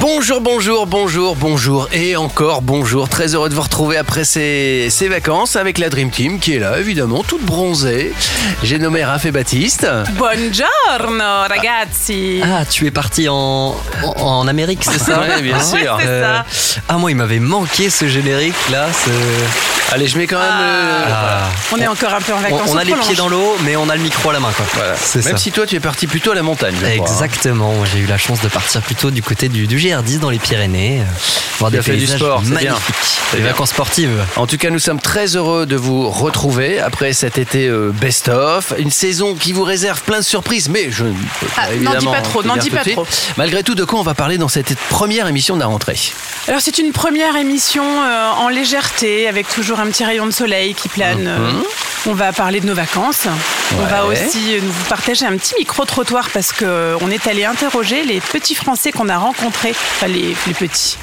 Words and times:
Bonjour, 0.00 0.40
bonjour, 0.40 0.86
bonjour, 0.86 1.36
bonjour 1.36 1.88
et 1.92 2.16
encore 2.16 2.62
bonjour. 2.62 3.08
Très 3.08 3.34
heureux 3.34 3.48
de 3.50 3.54
vous 3.54 3.60
retrouver 3.60 3.96
après 3.98 4.24
ces, 4.24 4.88
ces 4.90 5.08
vacances 5.08 5.56
avec 5.56 5.76
la 5.78 5.90
Dream 5.90 6.10
Team 6.10 6.38
qui 6.38 6.54
est 6.54 6.58
là, 6.58 6.78
évidemment, 6.78 7.22
toute 7.22 7.44
bronzée. 7.44 8.12
J'ai 8.62 8.78
nommé 8.78 9.04
Raph 9.04 9.26
et 9.26 9.30
Baptiste. 9.30 9.86
Buongiorno 10.12 11.46
ragazzi. 11.48 12.40
Ah, 12.42 12.64
tu 12.64 12.86
es 12.86 12.90
parti 12.90 13.28
en, 13.28 13.76
en, 14.02 14.14
en 14.22 14.48
Amérique, 14.48 14.84
c'est 14.84 14.98
ça 14.98 15.20
Ouais, 15.20 15.42
bien 15.42 15.60
sûr. 15.62 15.98
c'est 16.00 16.20
ça. 16.22 16.46
Ah, 16.88 16.96
moi, 16.96 17.10
il 17.10 17.16
m'avait 17.16 17.38
manqué 17.40 17.90
ce 17.90 18.08
générique 18.08 18.54
là. 18.72 18.86
ce- 18.92 19.79
Allez, 19.92 20.06
je 20.06 20.16
mets 20.18 20.26
quand 20.26 20.38
même. 20.38 20.48
euh, 20.60 21.04
Ah. 21.08 21.48
On 21.72 21.78
est 21.78 21.86
encore 21.88 22.14
un 22.14 22.20
peu 22.20 22.32
en 22.32 22.38
vacances. 22.38 22.70
on 22.72 22.76
a 22.76 22.84
les 22.84 22.90
prolonge. 22.92 23.06
pieds 23.08 23.16
dans 23.16 23.28
l'eau, 23.28 23.56
mais 23.64 23.76
on 23.76 23.88
a 23.88 23.96
le 23.96 24.02
micro 24.02 24.30
à 24.30 24.32
la 24.32 24.40
main, 24.40 24.50
quoi. 24.56 24.64
voilà. 24.74 24.94
C'est 24.96 25.24
Même 25.24 25.36
ça. 25.36 25.42
si 25.42 25.50
toi, 25.52 25.66
tu 25.66 25.74
es 25.76 25.80
parti 25.80 26.06
plutôt 26.06 26.30
à 26.30 26.34
la 26.34 26.42
montagne. 26.42 26.74
je 26.74 26.80
crois, 26.80 27.06
hein. 27.08 27.12
Exactement, 27.12 27.74
j'ai 27.84 27.98
eu 28.00 28.06
la 28.06 28.18
chance 28.18 28.40
de 28.40 28.48
partir 28.48 28.82
plutôt 28.82 29.10
du 29.10 29.22
côté 29.22 29.48
du, 29.48 29.66
du 29.66 29.78
GR10 29.78 30.18
dans 30.20 30.30
les 30.30 30.38
Pyrénées, 30.38 31.00
euh, 31.00 31.04
voir 31.58 31.70
Tu 31.70 31.76
des 31.78 31.82
fait 31.82 31.92
du 31.92 31.98
paysages 32.00 32.18
sport, 32.20 32.42
c'est 32.44 32.50
bien. 32.50 32.70
magnifiques, 32.70 33.20
des 33.34 33.40
vacances 33.40 33.70
sportives. 33.70 34.24
En 34.36 34.46
tout 34.46 34.56
cas, 34.58 34.70
nous 34.70 34.78
sommes 34.78 35.00
très 35.00 35.34
heureux 35.36 35.66
de 35.66 35.76
vous 35.76 36.08
retrouver 36.08 36.78
après 36.80 37.12
cet 37.12 37.38
été 37.38 37.66
euh, 37.66 37.90
best-of. 37.92 38.72
Une 38.78 38.90
saison 38.92 39.34
qui 39.34 39.52
vous 39.52 39.64
réserve 39.64 40.02
plein 40.02 40.18
de 40.18 40.24
surprises, 40.24 40.68
mais 40.68 40.90
je 40.90 41.04
ne 41.04 41.12
peux 41.40 41.46
pas 41.48 41.62
Ah, 41.68 41.74
n'en 41.76 41.94
dis 41.98 42.06
pas 42.06 42.20
trop, 42.22 42.42
n'en 42.44 42.54
dire 42.54 42.62
dis 42.62 42.70
pas 42.70 42.84
trop. 42.84 43.06
Malgré 43.36 43.62
tout, 43.64 43.74
de 43.74 43.84
quoi 43.84 43.98
on 43.98 44.02
va 44.04 44.14
parler 44.14 44.38
dans 44.38 44.48
cette 44.48 44.76
première 44.88 45.26
émission 45.26 45.56
de 45.56 45.60
la 45.60 45.66
rentrée? 45.66 45.98
Alors 46.48 46.60
c'est 46.60 46.78
une 46.78 46.92
première 46.92 47.36
émission 47.36 47.82
euh, 47.84 48.28
en 48.38 48.48
légèreté 48.48 49.26
avec 49.28 49.48
toujours 49.48 49.79
un 49.80 49.86
petit 49.86 50.04
rayon 50.04 50.26
de 50.26 50.30
soleil 50.30 50.74
qui 50.74 50.88
plane. 50.88 51.26
Euh, 51.26 51.52
On 52.06 52.14
va 52.14 52.32
parler 52.32 52.60
de 52.60 52.66
nos 52.66 52.74
vacances. 52.74 53.26
On 53.78 53.84
va 53.86 54.06
aussi 54.06 54.56
nous 54.62 54.72
vous 54.72 54.84
partager 54.88 55.26
un 55.26 55.36
petit 55.36 55.54
micro 55.58 55.84
trottoir 55.84 56.30
parce 56.30 56.52
que 56.52 56.64
euh, 56.64 56.96
on 57.02 57.10
est 57.10 57.26
allé 57.26 57.44
interroger 57.44 58.04
les 58.04 58.20
petits 58.20 58.54
Français 58.54 58.90
qu'on 58.90 59.08
a 59.08 59.18
rencontrés, 59.18 59.72
enfin 59.72 60.06
les, 60.06 60.34
les 60.46 60.54
petits, 60.54 60.96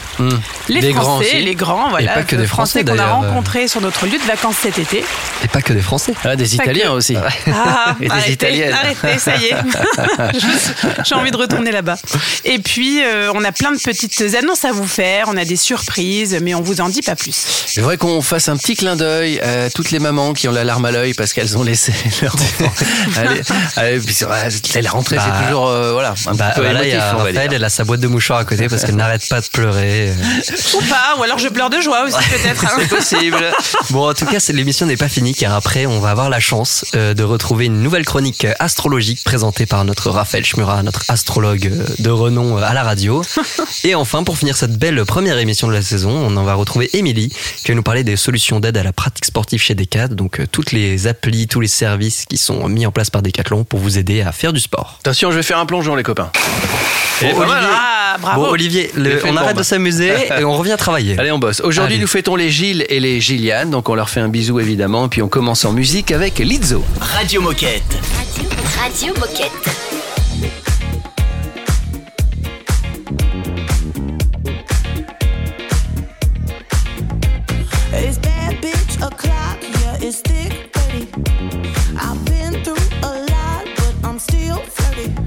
les 0.69 0.81
Des 0.81 0.91
grands 0.93 1.03
Français, 1.03 1.25
aussi. 1.35 1.41
les 1.43 1.55
grands, 1.55 1.89
voilà, 1.89 2.13
pas 2.13 2.23
que 2.23 2.35
euh, 2.35 2.39
des 2.39 2.47
Français, 2.47 2.83
qu'on 2.83 2.93
a 2.93 2.97
d'ailleurs. 2.97 3.15
rencontrés 3.21 3.67
sur 3.67 3.81
notre 3.81 4.05
lieu 4.05 4.17
de 4.17 4.23
vacances 4.23 4.55
cet 4.61 4.77
été. 4.79 5.03
Et 5.43 5.47
pas 5.47 5.61
que 5.61 5.73
des 5.73 5.81
Français. 5.81 6.13
ah, 6.23 6.35
Des 6.35 6.55
Italiens 6.55 6.87
que. 6.87 6.91
aussi. 6.91 7.15
Ah, 7.47 7.95
Et 8.01 8.05
des 8.05 8.11
arrêtez, 8.11 8.31
Italiennes. 8.33 8.73
arrêtez, 8.73 9.19
ça 9.19 9.35
y 9.37 9.45
est. 9.45 9.55
J'ai 11.05 11.15
envie 11.15 11.31
de 11.31 11.37
retourner 11.37 11.71
là-bas. 11.71 11.97
Et 12.45 12.59
puis, 12.59 13.03
euh, 13.03 13.31
on 13.33 13.43
a 13.43 13.51
plein 13.51 13.71
de 13.71 13.77
petites 13.79 14.21
annonces 14.39 14.65
à 14.65 14.71
vous 14.71 14.87
faire. 14.87 15.25
On 15.27 15.37
a 15.37 15.45
des 15.45 15.55
surprises, 15.55 16.37
mais 16.41 16.53
on 16.55 16.61
vous 16.61 16.81
en 16.81 16.89
dit 16.89 17.01
pas 17.01 17.15
plus. 17.15 17.35
C'est 17.67 17.81
vrai 17.81 17.97
qu'on 17.97 18.21
fasse 18.21 18.49
un 18.49 18.57
petit 18.57 18.75
clin 18.75 18.95
d'œil 18.95 19.39
à 19.39 19.69
toutes 19.69 19.91
les 19.91 19.99
mamans 19.99 20.33
qui 20.33 20.47
ont 20.47 20.51
la 20.51 20.63
larme 20.63 20.85
à 20.85 20.91
l'œil 20.91 21.13
parce 21.13 21.33
qu'elles 21.33 21.57
ont 21.57 21.63
laissé 21.63 21.93
leur 22.21 22.35
enfant. 22.35 22.71
Allez, 23.17 23.41
allez, 23.75 23.99
puis 23.99 24.15
c'est 24.15 24.81
la 24.81 24.89
rentrée, 24.89 25.15
Bah, 25.17 25.23
c'est 25.39 25.45
toujours 25.47 25.67
euh, 25.67 25.91
voilà, 25.93 26.13
un 26.27 26.33
Bah, 26.33 26.51
peu 26.55 26.63
y 26.63 26.93
a 26.93 27.11
Raphaël, 27.13 27.49
elle 27.53 27.63
a 27.63 27.69
sa 27.69 27.83
boîte 27.83 27.99
de 27.99 28.07
mouchoirs 28.07 28.39
à 28.39 28.45
côté 28.45 28.67
parce 28.67 28.83
qu'elle 28.83 28.95
n'arrête 28.95 29.27
pas 29.29 29.41
de 29.41 29.47
pleurer. 29.47 30.06
Ou 30.75 30.81
pas, 30.89 31.15
ou 31.17 31.23
alors 31.23 31.37
je 31.39 31.47
pleure 31.49 31.69
de 31.69 31.79
joie 31.81 32.03
aussi, 32.05 32.17
peut-être. 32.29 32.65
hein. 32.65 32.69
C'est 32.79 32.87
possible. 32.89 33.37
Bon, 33.89 34.09
en 34.09 34.13
tout 34.13 34.25
cas, 34.25 34.37
l'émission 34.49 34.85
n'est 34.85 34.97
pas 34.97 35.07
finie 35.09 35.33
car 35.33 35.53
après, 35.53 35.85
on 35.85 35.99
va 35.99 36.09
avoir 36.11 36.29
la 36.29 36.39
chance 36.39 36.85
euh, 36.95 37.13
de 37.13 37.23
retrouver 37.23 37.65
une 37.65 37.81
nouvelle 37.81 38.05
chronique 38.05 38.45
euh, 38.45 38.53
astrologique 38.59 39.23
présentée 39.23 39.65
par 39.65 39.83
notre 39.85 40.09
Raphaël 40.09 40.45
Schmura, 40.45 40.83
notre 40.83 41.03
astrologue 41.09 41.67
euh, 41.67 41.85
de 41.99 42.09
renom 42.09 42.57
euh, 42.57 42.61
à 42.61 42.73
la 42.73 42.83
radio. 42.83 43.23
Et 43.83 43.95
enfin, 43.95 44.23
pour 44.23 44.37
finir 44.37 44.55
cette 44.57 44.77
belle 44.77 45.03
première 45.05 45.37
émission 45.37 45.67
de 45.67 45.73
la 45.73 45.81
saison, 45.81 46.11
on 46.11 46.35
en 46.37 46.43
va 46.43 46.53
retrouver 46.53 46.89
Émilie 46.93 47.29
qui 47.63 47.69
va 47.69 47.75
nous 47.75 47.83
parler 47.83 48.03
des 48.03 48.15
solutions 48.17 48.59
d'aide 48.59 48.77
à 48.77 48.83
la 48.83 48.93
pratique 48.93 49.25
sportive 49.25 49.61
chez 49.61 49.75
Decathlon. 49.75 50.15
Donc, 50.15 50.39
euh, 50.39 50.45
toutes 50.51 50.71
les 50.71 51.07
applis, 51.07 51.47
tous 51.47 51.59
les 51.61 51.67
services 51.67 52.25
qui 52.29 52.37
sont 52.37 52.67
mis 52.69 52.85
en 52.85 52.91
place 52.91 53.09
par 53.09 53.21
Decathlon 53.21 53.63
pour 53.63 53.79
vous 53.79 53.97
aider 53.97 54.21
à 54.21 54.31
faire 54.31 54.53
du 54.53 54.59
sport. 54.59 54.97
Attention, 55.01 55.31
je 55.31 55.37
vais 55.37 55.43
faire 55.43 55.57
un 55.59 55.65
plongeon, 55.65 55.95
les 55.95 56.03
copains. 56.03 56.31
Et 57.21 57.33
Bon, 57.33 57.39
Olivier. 57.39 57.57
Ah, 57.73 58.17
bravo. 58.21 58.41
Bon, 58.45 58.51
Olivier, 58.51 58.91
le- 58.95 59.21
on 59.25 59.35
arrête 59.37 59.49
bombe. 59.49 59.57
de 59.59 59.63
s'amuser 59.63 59.96
et 60.01 60.43
on 60.43 60.53
revient 60.53 60.75
travailler. 60.77 61.17
Allez, 61.17 61.31
on 61.31 61.39
bosse. 61.39 61.61
Aujourd'hui, 61.61 61.99
nous 61.99 62.07
fêtons 62.07 62.35
les 62.35 62.49
Gilles 62.49 62.85
et 62.89 62.99
les 62.99 63.19
Gilliane, 63.21 63.69
donc 63.69 63.89
on 63.89 63.95
leur 63.95 64.09
fait 64.09 64.19
un 64.19 64.29
bisou 64.29 64.59
évidemment, 64.59 65.09
puis 65.09 65.21
on 65.21 65.27
commence 65.27 65.65
en 65.65 65.73
musique 65.73 66.11
avec 66.11 66.39
Lizzo. 66.39 66.83
Radio 66.99 67.41
Moquette. 67.41 67.83
Radio 68.79 69.13
Moquette. 69.19 69.51
It's 77.93 78.17
bad 78.19 78.61
bitch 78.61 79.01
o'clock, 79.01 79.57
yeah, 79.81 79.97
it's 80.07 80.21
thick 80.21 80.71
30. 80.73 81.07
I've 81.99 82.23
been 82.25 82.63
through 82.63 82.77
a 83.03 83.25
lot, 83.31 83.65
but 83.75 84.07
I'm 84.07 84.19
still 84.19 84.57
flirty. 84.57 85.26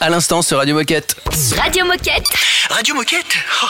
À 0.00 0.08
l'instant 0.08 0.40
sur 0.40 0.56
Radio 0.56 0.74
Moquette. 0.74 1.16
Radio 1.56 1.84
Moquette. 1.84 2.24
Radio 2.70 2.94
Moquette 2.94 3.26
Oh, 3.62 3.66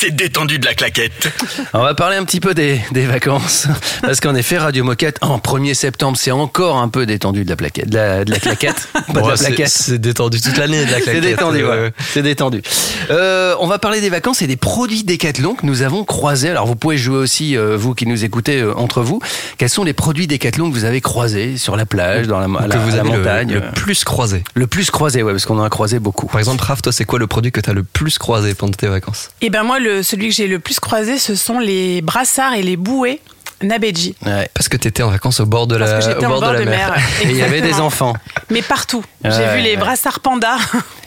C'est 0.00 0.14
détendu 0.14 0.60
de 0.60 0.64
la 0.64 0.74
claquette. 0.74 1.28
On 1.74 1.82
va 1.82 1.92
parler 1.92 2.16
un 2.16 2.24
petit 2.24 2.38
peu 2.38 2.54
des, 2.54 2.80
des 2.92 3.04
vacances. 3.06 3.66
Parce 4.00 4.20
qu'en 4.20 4.36
effet, 4.36 4.56
Radio 4.56 4.84
Moquette, 4.84 5.18
en 5.22 5.38
1er 5.38 5.74
septembre, 5.74 6.16
c'est 6.16 6.30
encore 6.30 6.76
un 6.76 6.88
peu 6.88 7.04
détendu 7.04 7.42
de 7.44 7.50
la 7.50 7.56
plaquette. 7.56 7.88
De 7.90 7.96
la, 7.96 8.24
de 8.24 8.30
la 8.30 8.38
claquette. 8.38 8.88
Pas 9.12 9.20
de 9.22 9.28
la 9.28 9.36
c'est- 9.36 9.46
plaquette. 9.48 9.68
c'est 9.70 9.98
détendu 9.98 10.40
toute 10.40 10.56
l'année 10.56 10.84
de 10.84 10.90
la 10.92 10.98
C'est 10.98 11.02
claquette. 11.02 11.22
détendu, 11.24 11.64
Euh, 11.64 11.86
ouais. 11.86 11.92
C'est 12.12 12.22
détendu. 12.22 12.62
Euh, 13.10 13.56
on 13.58 13.66
va 13.66 13.80
parler 13.80 14.00
des 14.00 14.08
vacances 14.08 14.40
et 14.40 14.46
des 14.46 14.54
produits 14.56 15.02
Décathlon 15.02 15.56
que 15.56 15.66
nous 15.66 15.82
avons 15.82 16.04
croisés. 16.04 16.50
Alors 16.50 16.66
vous 16.68 16.76
pouvez 16.76 16.96
jouer 16.96 17.16
aussi, 17.18 17.56
euh, 17.56 17.76
vous 17.76 17.94
qui 17.96 18.06
nous 18.06 18.22
écoutez 18.24 18.60
euh, 18.60 18.72
entre 18.76 19.02
vous. 19.02 19.18
Quels 19.56 19.68
sont 19.68 19.82
les 19.82 19.94
produits 19.94 20.28
Décathlon 20.28 20.68
que 20.70 20.74
vous 20.74 20.84
avez 20.84 21.00
croisés 21.00 21.56
sur 21.58 21.74
la 21.76 21.86
plage, 21.86 22.28
dans 22.28 22.38
la, 22.38 22.44
à 22.60 22.68
la, 22.68 22.74
que 22.76 22.80
vous 22.80 22.92
à 22.92 22.96
la 22.96 23.00
avez 23.00 23.10
le- 23.10 23.18
montagne? 23.18 23.52
le, 23.54 23.60
plus 23.72 24.04
croisé. 24.04 24.44
Le 24.54 24.68
plus 24.68 24.92
croisé, 24.92 25.24
ouais, 25.24 25.32
parce 25.32 25.44
qu'on 25.44 25.58
en 25.58 25.64
a 25.64 25.70
croisé 25.70 25.98
beaucoup. 25.98 26.26
Par 26.28 26.38
exemple, 26.38 26.62
Raph, 26.62 26.82
toi, 26.82 26.92
c'est 26.92 27.04
quoi 27.04 27.18
le 27.18 27.26
produit 27.26 27.50
que 27.50 27.60
tu 27.60 27.68
as 27.68 27.72
le 27.74 27.82
plus 27.82 28.16
croisé 28.18 28.54
pendant 28.54 28.70
tes 28.74 28.86
vacances? 28.86 29.30
Et 29.40 29.50
ben 29.50 29.64
moi, 29.64 29.80
le, 29.80 29.87
celui 30.02 30.28
que 30.28 30.34
j'ai 30.34 30.46
le 30.46 30.58
plus 30.58 30.80
croisé, 30.80 31.18
ce 31.18 31.34
sont 31.34 31.58
les 31.58 32.00
brassards 32.02 32.54
et 32.54 32.62
les 32.62 32.76
bouées 32.76 33.20
Nabeji. 33.62 34.14
Ouais. 34.24 34.48
Parce 34.54 34.68
que 34.68 34.76
tu 34.76 34.86
étais 34.88 35.02
en 35.02 35.10
vacances 35.10 35.40
au 35.40 35.46
bord 35.46 35.66
de 35.66 35.76
Parce 35.76 36.06
la, 36.06 36.14
que 36.14 36.20
au 36.20 36.24
en 36.24 36.28
bord 36.28 36.52
de 36.52 36.58
la 36.58 36.64
mer. 36.64 36.94
Et 37.22 37.30
il 37.30 37.36
y 37.36 37.42
avait 37.42 37.60
des 37.60 37.74
enfants. 37.74 38.14
Mais 38.50 38.62
partout. 38.62 39.04
Ouais, 39.24 39.30
J'ai 39.32 39.56
vu 39.56 39.62
les 39.62 39.70
ouais. 39.70 39.76
brassards 39.76 40.20
panda. 40.20 40.56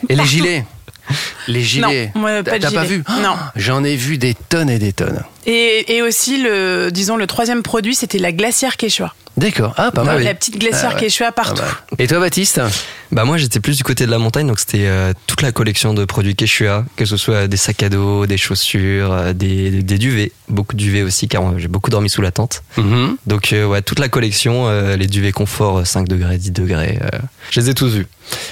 Et 0.10 0.16
les 0.16 0.26
gilets 0.26 0.66
Les 1.48 1.62
gilets 1.62 2.12
Non, 2.14 2.22
moi, 2.22 2.44
pas 2.44 2.60
de 2.60 2.64
T'as 2.66 2.72
pas 2.72 2.84
gilet. 2.84 2.98
vu 2.98 3.04
Non. 3.22 3.36
J'en 3.56 3.84
ai 3.84 3.96
vu 3.96 4.18
des 4.18 4.34
tonnes 4.34 4.70
et 4.70 4.80
des 4.80 4.92
tonnes. 4.94 5.24
Et, 5.46 5.96
et 5.96 6.02
aussi, 6.02 6.42
le, 6.42 6.90
disons, 6.92 7.18
le 7.18 7.28
troisième 7.28 7.64
produit, 7.64 7.96
c'était 7.96 8.20
la 8.20 8.32
glacière 8.32 8.78
Quechua. 8.78 9.14
D'accord. 9.38 9.74
Ah, 9.78 9.92
pas 9.92 10.04
mal. 10.04 10.22
La 10.24 10.34
petite 10.34 10.60
glacière 10.60 10.94
Ah. 10.96 11.00
Quechua 11.00 11.32
Pas 11.32 11.44
partout. 11.44 11.62
mal. 11.62 11.72
Et 12.00 12.08
toi, 12.08 12.20
Baptiste? 12.20 12.60
Bah 13.14 13.26
moi 13.26 13.38
j'étais 13.38 13.60
plus 13.60 13.76
du 13.76 13.84
côté 13.84 14.06
de 14.06 14.12
la 14.12 14.20
montagne 14.20 14.48
donc 14.48 14.58
c'était 14.58 14.86
euh, 14.88 15.12
toute 15.28 15.42
la 15.42 15.52
collection 15.52 15.94
de 15.94 16.06
produits 16.06 16.34
Quechua, 16.34 16.86
que 16.96 17.04
ce 17.04 17.18
soit 17.18 17.50
des 17.50 17.58
sacs 17.58 17.84
à 17.84 17.90
dos, 17.90 18.26
des 18.26 18.38
chaussures, 18.38 19.12
euh, 19.12 19.34
des, 19.34 19.70
des 19.84 19.98
duvets, 19.98 20.32
beaucoup 20.48 20.78
de 20.78 20.82
duvets 20.82 21.02
aussi 21.02 21.28
car 21.28 21.44
euh, 21.46 21.56
j'ai 21.58 21.68
beaucoup 21.68 21.90
dormi 21.90 22.10
sous 22.10 22.22
la 22.22 22.32
tente. 22.32 22.64
Mhm. 22.78 23.18
Donc 23.28 23.52
euh, 23.52 23.66
ouais 23.66 23.82
toute 23.82 24.00
la 24.00 24.08
collection, 24.08 24.70
euh, 24.70 24.96
les 24.96 25.08
duvets 25.08 25.34
confort 25.34 25.80
euh, 25.80 25.84
5 25.84 26.08
degrés, 26.08 26.38
10 26.38 26.52
degrés, 26.52 27.00
euh, 27.04 27.18
je 27.50 27.60
les 27.60 27.70
ai 27.70 27.74
tous 27.74 27.90
vus. 27.94 28.08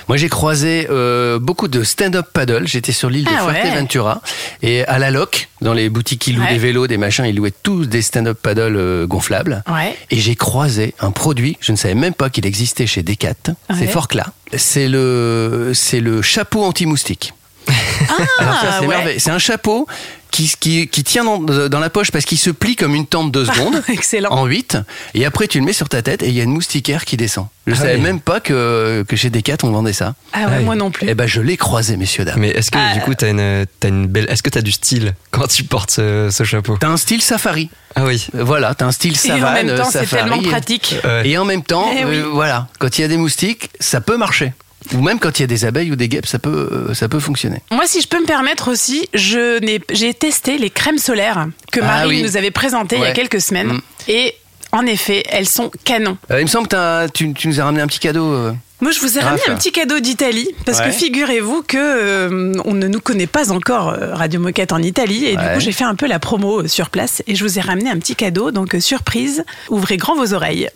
Moi, 0.10 0.18
j'ai 0.18 0.28
croisé 0.28 0.88
euh, 0.90 1.40
beaucoup 1.40 1.70
de 1.70 1.84
stand-up 1.86 2.28
paddle. 2.34 2.68
J'étais 2.68 2.92
sur 2.92 3.10
l'île 3.10 3.24
de 3.24 3.30
Ah 3.34 3.46
ouais. 3.46 3.54
Fuerteventura 3.62 4.22
et 4.62 4.84
à 4.86 5.00
la 5.00 5.10
loc, 5.10 5.48
dans 5.62 5.74
les 5.74 5.90
boutiques 5.90 6.22
qui 6.22 6.34
louent 6.34 6.42
Ouais. 6.44 6.54
des 6.54 6.58
vélos, 6.60 6.88
des 6.88 6.98
machins, 6.98 7.26
ils 7.26 7.36
louaient 7.36 7.54
tous 7.64 7.86
des 7.86 8.02
stand-up 8.02 8.40
paddle 8.42 8.76
euh, 8.78 9.08
gonflables. 9.08 9.64
Ouais. 9.70 9.96
Et 10.10 10.18
j'ai 10.18 10.36
croisé 10.36 10.94
un 11.00 11.12
produit, 11.12 11.58
je 11.60 11.72
ne 11.72 11.78
savais 11.78 11.96
même 11.96 12.14
pas 12.14 12.30
qu'il 12.30 12.46
existait 12.46 12.88
chez 12.88 13.04
Decat. 13.04 13.34
C'est 13.74 13.82
Ouais. 13.82 13.88
là. 14.16 14.28
C'est 14.56 14.88
le, 14.88 15.72
c'est 15.74 16.00
le 16.00 16.22
chapeau 16.22 16.64
anti-moustique. 16.64 17.34
C'est 17.68 18.82
ouais. 18.82 18.88
merveilleux. 18.88 19.20
C'est 19.20 19.32
un 19.32 19.38
chapeau 19.40 19.86
qui, 20.32 20.52
qui, 20.60 20.88
qui 20.88 21.04
tient 21.04 21.24
dans, 21.24 21.40
dans 21.70 21.80
la 21.80 21.90
poche 21.90 22.12
parce 22.12 22.26
qu'il 22.26 22.38
se 22.38 22.50
plie 22.52 22.76
comme 22.76 22.96
une 22.96 23.08
tente 23.08 23.32
de 23.32 23.44
secondes. 23.46 23.82
Excellent. 23.88 24.30
En 24.32 24.46
8 24.46 24.78
et 25.16 25.26
après 25.26 25.48
tu 25.48 25.60
le 25.60 25.66
mets 25.66 25.74
sur 25.74 25.90
ta 25.90 26.02
tête 26.02 26.22
et 26.24 26.28
il 26.28 26.34
y 26.36 26.40
a 26.40 26.44
une 26.44 26.52
moustiquaire 26.54 27.06
qui 27.06 27.18
descend. 27.18 27.48
Je 27.68 27.74
Ah 27.74 27.78
savais 27.78 27.96
oui. 27.96 28.02
même 28.02 28.20
pas 28.20 28.40
que, 28.40 29.04
que 29.08 29.16
chez 29.16 29.30
Decat 29.30 29.58
on 29.64 29.72
vendait 29.72 29.94
ça. 29.94 30.16
Ah 30.34 30.46
ouais, 30.46 30.46
Ouais. 30.58 30.60
moi 30.62 30.76
non 30.76 30.92
plus. 30.92 31.08
Eh 31.10 31.14
ben 31.16 31.28
je 31.28 31.42
l'ai 31.42 31.58
croisé 31.58 31.98
messieurs 31.98 32.26
dames. 32.26 32.40
Mais 32.40 32.50
est-ce 32.50 32.72
que 32.72 32.78
Ah. 32.80 32.94
du 32.94 33.02
coup 33.02 33.14
t'as 33.16 33.30
une, 33.30 33.66
t'as 33.80 33.90
une 33.90 34.08
belle, 34.08 34.28
est-ce 34.30 34.44
que 34.44 34.50
t'as 34.50 34.62
du 34.62 34.72
style 34.72 35.14
quand 35.32 35.48
tu 35.48 35.64
portes 35.64 35.92
ce, 35.92 36.30
ce 36.32 36.44
chapeau? 36.44 36.78
T'as 36.80 36.90
un 36.90 36.98
style 36.98 37.22
safari. 37.22 37.70
Ah 37.96 38.06
oui. 38.06 38.28
Euh, 38.36 38.44
Voilà, 38.44 38.76
t'as 38.76 38.86
un 38.86 38.92
style 38.92 39.14
Et 39.14 39.16
savane, 39.16 39.44
en 39.44 39.54
même 39.68 39.78
temps, 39.78 39.90
c'est 39.92 40.06
safari. 40.06 40.30
tellement 40.30 40.42
pratique. 40.50 40.96
Ouais. 41.04 41.28
Et 41.28 41.38
en 41.38 41.46
même 41.46 41.64
temps, 41.64 41.90
oui. 41.92 42.02
euh, 42.06 42.30
voilà, 42.32 42.68
quand 42.80 42.98
il 42.98 43.02
y 43.02 43.04
a 43.04 43.08
des 43.08 43.18
moustiques, 43.18 43.70
ça 43.80 44.00
peut 44.02 44.16
marcher. 44.18 44.54
Ou 44.94 45.02
même 45.02 45.20
quand 45.20 45.40
il 45.40 45.44
y 45.44 45.46
a 45.46 45.48
des 45.48 45.66
abeilles 45.66 45.92
ou 45.92 45.96
des 45.96 46.08
guêpes, 46.08 46.26
ça 46.26 46.40
peut, 46.40 46.70
euh, 46.90 46.94
ça 46.94 47.08
peut 47.10 47.20
fonctionner. 47.20 47.62
Moi, 47.72 47.84
si 47.86 48.02
je 48.02 48.08
peux 48.08 48.20
me 48.20 48.26
permettre 48.26 48.70
aussi, 48.72 49.08
je 49.14 49.60
n'ai- 49.60 49.82
j'ai 49.92 50.14
testé 50.14 50.58
les 50.58 50.70
crèmes 50.70 50.98
solaires 50.98 51.48
que 51.72 51.80
Ah 51.82 51.86
Marie 51.86 52.10
oui. 52.18 52.24
nous 52.24 52.38
avait 52.38 52.52
présentées 52.52 52.96
il 52.98 53.02
y 53.04 53.06
a 53.06 53.12
quelques 53.12 53.42
semaines. 53.42 53.74
Mm. 53.74 53.82
Et 54.08 54.36
en 54.72 54.86
effet, 54.86 55.24
elles 55.30 55.48
sont 55.50 55.70
canon. 55.84 56.18
Euh, 56.32 56.40
il 56.40 56.44
me 56.46 56.50
semble 56.50 56.68
que 56.68 57.08
tu, 57.12 57.34
tu 57.34 57.48
nous 57.50 57.60
as 57.60 57.66
ramené 57.66 57.82
un 57.84 57.88
petit 57.88 58.00
cadeau. 58.00 58.32
euh. 58.34 58.54
Moi, 58.82 58.92
je 58.94 59.00
vous 59.02 59.18
ai 59.18 59.20
ramené 59.22 59.42
Raph. 59.46 59.56
un 59.56 59.58
petit 59.58 59.74
cadeau 59.74 60.00
d'Italie 60.00 60.48
parce 60.66 60.80
Ouais. 60.80 60.86
que 60.86 60.92
figurez-vous 60.92 61.64
que 61.64 61.76
euh, 61.78 62.54
on 62.64 62.74
ne 62.74 62.88
nous 62.88 63.02
connaît 63.02 63.28
pas 63.28 63.52
encore 63.52 63.94
Radio 64.14 64.40
Moquette 64.40 64.72
en 64.72 64.82
Italie 64.82 65.26
et 65.26 65.32
du 65.36 65.44
coup 65.44 65.60
j'ai 65.60 65.74
fait 65.74 65.84
un 65.84 65.96
peu 65.96 66.08
la 66.08 66.18
promo 66.20 66.66
sur 66.68 66.90
place 66.90 67.22
et 67.28 67.36
je 67.36 67.44
vous 67.44 67.58
ai 67.60 67.62
ramené 67.62 67.90
un 67.90 67.98
petit 68.00 68.16
cadeau 68.16 68.52
donc 68.52 68.78
surprise. 68.80 69.44
Ouvrez 69.70 69.98
grand 69.98 70.16
vos 70.16 70.34
oreilles. 70.34 70.70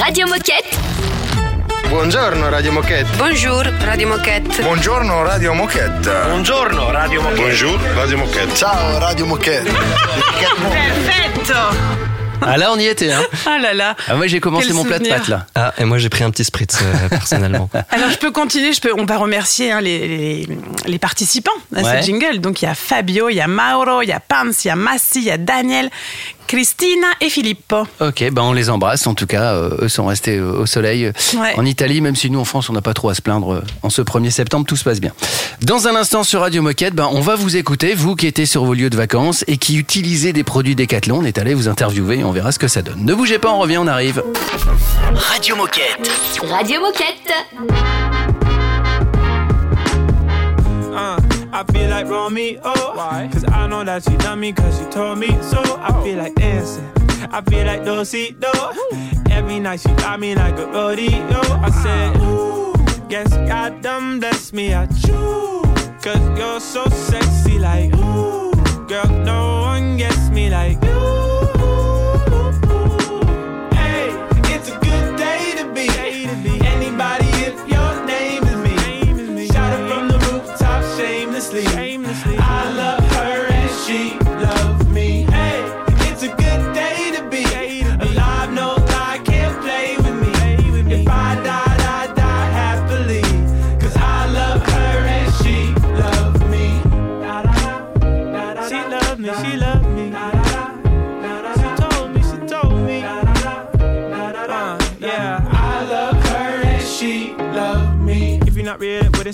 Radio 0.00 0.26
Moquette. 0.26 0.76
Buongiorno 1.88 2.50
Radio 2.50 2.72
Moquette. 2.72 3.06
Bonjour, 3.16 3.62
Radio 3.84 4.08
Moquette. 4.08 4.60
Buongiorno 4.62 5.22
Radio 5.22 5.54
Moquette. 5.54 6.10
Buongiorno 6.26 6.90
Radio 6.90 7.22
Moquette. 7.22 7.40
Bonjour 7.44 7.78
Radio 7.94 8.18
Moquette. 8.18 8.54
Ciao 8.56 8.98
Radio 8.98 9.26
Moquette. 9.26 9.64
Perfetto 9.64 11.54
Ah 12.42 12.56
là, 12.58 12.72
on 12.72 12.78
y 12.78 12.86
était. 12.86 13.12
Hein. 13.12 13.22
Ah 13.46 13.58
là 13.58 13.72
là. 13.72 13.96
Ah, 14.08 14.14
moi, 14.16 14.26
j'ai 14.26 14.40
commencé 14.40 14.66
Quel 14.66 14.76
mon 14.76 14.84
plat 14.84 14.98
de 14.98 15.08
pâtes 15.08 15.28
là. 15.28 15.46
Ah 15.54 15.72
et 15.78 15.84
moi 15.84 15.96
j'ai 15.98 16.08
pris 16.10 16.22
un 16.24 16.30
petit 16.30 16.44
spritz 16.44 16.78
euh, 16.82 17.08
personnellement. 17.10 17.70
Alors 17.90 18.10
je 18.10 18.18
peux 18.18 18.30
continuer, 18.32 18.72
je 18.72 18.80
peux, 18.80 18.92
on 18.96 19.04
va 19.04 19.16
remercier 19.16 19.70
hein, 19.72 19.80
les, 19.80 20.06
les, 20.08 20.48
les 20.86 20.98
participants 20.98 21.50
à 21.74 21.80
Ouais. 21.82 22.02
ce 22.02 22.06
jingle. 22.06 22.40
Donc 22.40 22.60
il 22.62 22.66
y 22.66 22.68
a 22.68 22.74
Fabio, 22.74 23.28
il 23.30 23.36
y 23.36 23.40
a 23.40 23.46
Mauro, 23.48 24.02
il 24.02 24.08
y 24.08 24.12
a 24.12 24.20
Pans, 24.20 24.50
il 24.64 24.68
y 24.68 24.70
a 24.70 24.76
Massi, 24.76 25.18
il 25.20 25.24
y 25.24 25.30
a 25.30 25.38
Daniel, 25.38 25.90
Christina 26.46 27.08
et 27.20 27.28
Filippo. 27.28 27.86
Ok, 28.00 28.24
ben 28.32 28.42
on 28.42 28.52
les 28.52 28.70
embrasse. 28.70 29.06
En 29.06 29.14
tout 29.14 29.26
cas, 29.26 29.54
euh, 29.54 29.70
eux 29.82 29.88
sont 29.88 30.06
restés 30.06 30.36
euh, 30.38 30.60
au 30.60 30.66
soleil 30.66 31.06
euh, 31.06 31.12
Ouais. 31.36 31.54
en 31.56 31.64
Italie, 31.64 32.00
même 32.00 32.16
si 32.16 32.30
nous 32.30 32.38
en 32.40 32.44
France, 32.44 32.70
on 32.70 32.72
n'a 32.72 32.80
pas 32.82 32.94
trop 32.94 33.08
à 33.08 33.14
se 33.14 33.22
plaindre. 33.22 33.62
En 33.82 33.90
ce 33.90 34.00
1er 34.02 34.30
septembre, 34.30 34.64
tout 34.66 34.76
se 34.76 34.84
passe 34.84 35.00
bien. 35.00 35.12
Dans 35.62 35.88
un 35.88 35.96
instant 35.96 36.22
sur 36.22 36.40
Radio 36.40 36.62
Moquette, 36.62 36.94
ben, 36.94 37.08
on 37.12 37.20
va 37.20 37.34
vous 37.34 37.56
écouter, 37.56 37.94
vous 37.94 38.14
qui 38.16 38.26
étiez 38.26 38.46
sur 38.46 38.64
vos 38.64 38.74
lieux 38.74 38.90
de 38.90 38.96
vacances 38.96 39.44
et 39.48 39.56
qui 39.56 39.76
utilisez 39.76 40.32
des 40.32 40.44
produits 40.44 40.74
Decathlon. 40.76 41.18
On 41.18 41.24
est 41.24 41.38
allé 41.38 41.54
vous 41.54 41.68
interviewer 41.68 42.20
et 42.20 42.24
on 42.24 42.32
verra 42.32 42.52
ce 42.52 42.58
que 42.58 42.68
ça 42.68 42.82
donne. 42.82 43.04
Ne 43.04 43.14
bougez 43.14 43.38
pas, 43.38 43.50
on 43.52 43.58
revient, 43.58 43.78
on 43.78 43.86
arrive. 43.86 44.22
Radio 45.14 45.56
Moquette. 45.56 46.10
Radio 46.48 46.80
Moquette. 46.80 47.32
Uh, 50.98 51.16
I 51.56 51.64
feel 51.72 51.88
like 51.88 52.06
Romeo. 52.06 52.60
Oh. 52.62 53.28
Cause 53.32 53.46
I 53.48 53.66
know 53.66 53.82
that 53.82 54.04
she 54.04 54.14
done 54.18 54.40
me 54.40 54.52
cause 54.52 54.78
she 54.78 54.84
told 54.90 55.18
me 55.18 55.28
so. 55.40 55.62
I 55.78 55.88
oh. 55.88 56.04
feel 56.04 56.18
like 56.18 56.34
dancing. 56.34 56.86
I 57.32 57.40
feel 57.40 57.64
like 57.64 57.80
Dosito. 57.80 58.52
Every 59.30 59.58
night 59.58 59.80
she 59.80 59.88
got 59.94 60.20
me 60.20 60.34
like 60.34 60.58
a 60.58 60.66
rodeo. 60.66 61.16
I 61.16 61.70
ah. 61.72 61.82
said, 61.82 62.20
Ooh, 62.20 63.08
guess 63.08 63.30
God 63.48 63.80
done 63.80 64.20
bless 64.20 64.52
me. 64.52 64.74
I 64.74 64.84
choose. 64.84 65.64
Cause 66.04 66.38
you're 66.38 66.60
so 66.60 66.84
sexy 66.90 67.58
like 67.58 67.90
ooh. 67.94 68.52
Girl, 68.86 69.08
no 69.24 69.62
one 69.62 69.96
gets 69.96 70.28
me 70.28 70.50
like 70.50 70.84
you. 70.84 70.95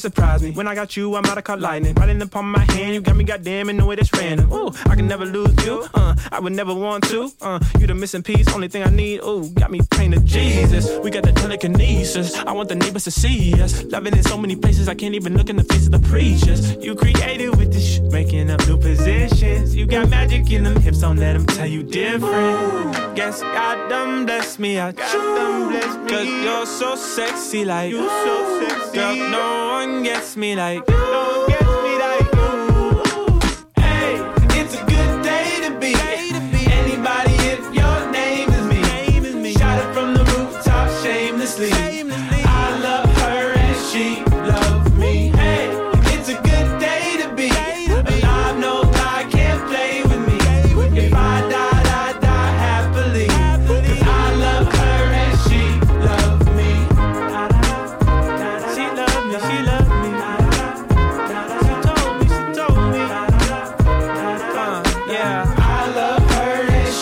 Surprise 0.02 0.42
me. 0.42 0.50
When 0.50 0.68
I 0.68 0.74
got 0.74 0.96
you, 0.96 1.14
I'm 1.14 1.24
out 1.26 1.38
of 1.38 1.44
caught 1.44 1.60
lightning. 1.60 1.94
The 1.94 2.26
palm 2.26 2.54
of 2.54 2.60
my 2.60 2.72
hand, 2.74 2.94
you 2.94 3.00
got 3.00 3.16
me 3.16 3.24
goddamn 3.24 3.68
in 3.68 3.70
and 3.70 3.78
know 3.78 3.90
it 3.90 4.00
is 4.00 4.12
random. 4.12 4.52
Ooh, 4.52 4.70
I 4.86 4.94
can 4.94 5.08
never 5.08 5.24
lose 5.24 5.54
you, 5.64 5.86
uh, 5.94 6.14
I 6.30 6.38
would 6.40 6.52
never 6.52 6.74
want 6.74 7.04
to. 7.08 7.30
Uh, 7.40 7.58
you 7.78 7.86
the 7.86 7.94
missing 7.94 8.22
piece, 8.22 8.46
only 8.54 8.68
thing 8.68 8.82
I 8.82 8.90
need, 8.90 9.20
ooh, 9.24 9.48
got 9.50 9.70
me 9.70 9.80
praying 9.90 10.12
to 10.12 10.20
Jesus. 10.20 10.84
We 10.98 11.10
got 11.10 11.24
the 11.24 11.32
telekinesis, 11.32 12.36
I 12.36 12.52
want 12.52 12.68
the 12.68 12.74
neighbors 12.74 13.04
to 13.04 13.10
see 13.10 13.60
us. 13.62 13.82
Loving 13.84 14.16
in 14.16 14.22
so 14.22 14.36
many 14.36 14.56
places, 14.56 14.88
I 14.88 14.94
can't 14.94 15.14
even 15.14 15.36
look 15.36 15.48
in 15.48 15.56
the 15.56 15.64
face 15.64 15.86
of 15.86 15.92
the 15.92 16.00
preachers. 16.00 16.74
You 16.84 16.94
created 16.94 17.56
with 17.56 17.72
this 17.72 17.94
shit, 17.94 18.12
making 18.12 18.50
up 18.50 18.60
new 18.66 18.76
positions. 18.76 19.74
You 19.74 19.86
got 19.86 20.08
magic 20.10 20.50
in 20.50 20.64
them 20.64 20.80
hips, 20.80 21.00
don't 21.00 21.16
let 21.16 21.32
them 21.34 21.46
tell 21.46 21.66
you 21.66 21.82
different. 21.82 23.16
Guess 23.16 23.40
God 23.40 23.88
done 23.88 24.26
bless 24.26 24.58
me, 24.58 24.78
I 24.78 24.92
God 24.92 25.12
done 25.12 25.68
bless 25.70 25.96
me. 25.96 26.10
Cause 26.10 26.28
you're 26.44 26.66
so 26.66 26.96
sexy, 26.96 27.64
like 27.64 27.90
you 27.90 28.06
so 28.06 28.60
sexy. 28.60 28.98
Girl, 28.98 29.16
no 29.16 29.46
one 29.72 29.91
gets 30.00 30.36
me 30.36 30.54
like 30.56 30.88
you. 30.88 30.96
No 30.96 31.71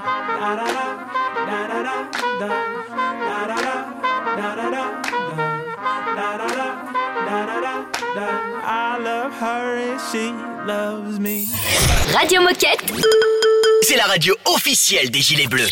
I 8.66 8.98
love 9.02 9.34
her 9.34 9.78
and 9.78 10.00
she 10.12 10.32
loves 10.66 11.20
me. 11.20 11.48
Radio 12.14 12.42
Moquette. 12.42 12.84
C'est 13.82 13.98
la 13.98 14.06
radio 14.06 14.36
officielle 14.46 15.10
des 15.10 15.22
Gilets 15.22 15.48
Bleus. 15.48 15.72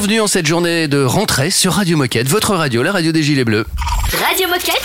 Bienvenue 0.00 0.22
en 0.22 0.26
cette 0.28 0.46
journée 0.46 0.88
de 0.88 1.04
rentrée 1.04 1.50
sur 1.50 1.74
Radio 1.74 1.98
Moquette, 1.98 2.26
votre 2.26 2.54
radio, 2.54 2.82
la 2.82 2.90
radio 2.90 3.12
des 3.12 3.22
Gilets 3.22 3.44
Bleus. 3.44 3.66
Radio 4.26 4.48
Moquette. 4.48 4.80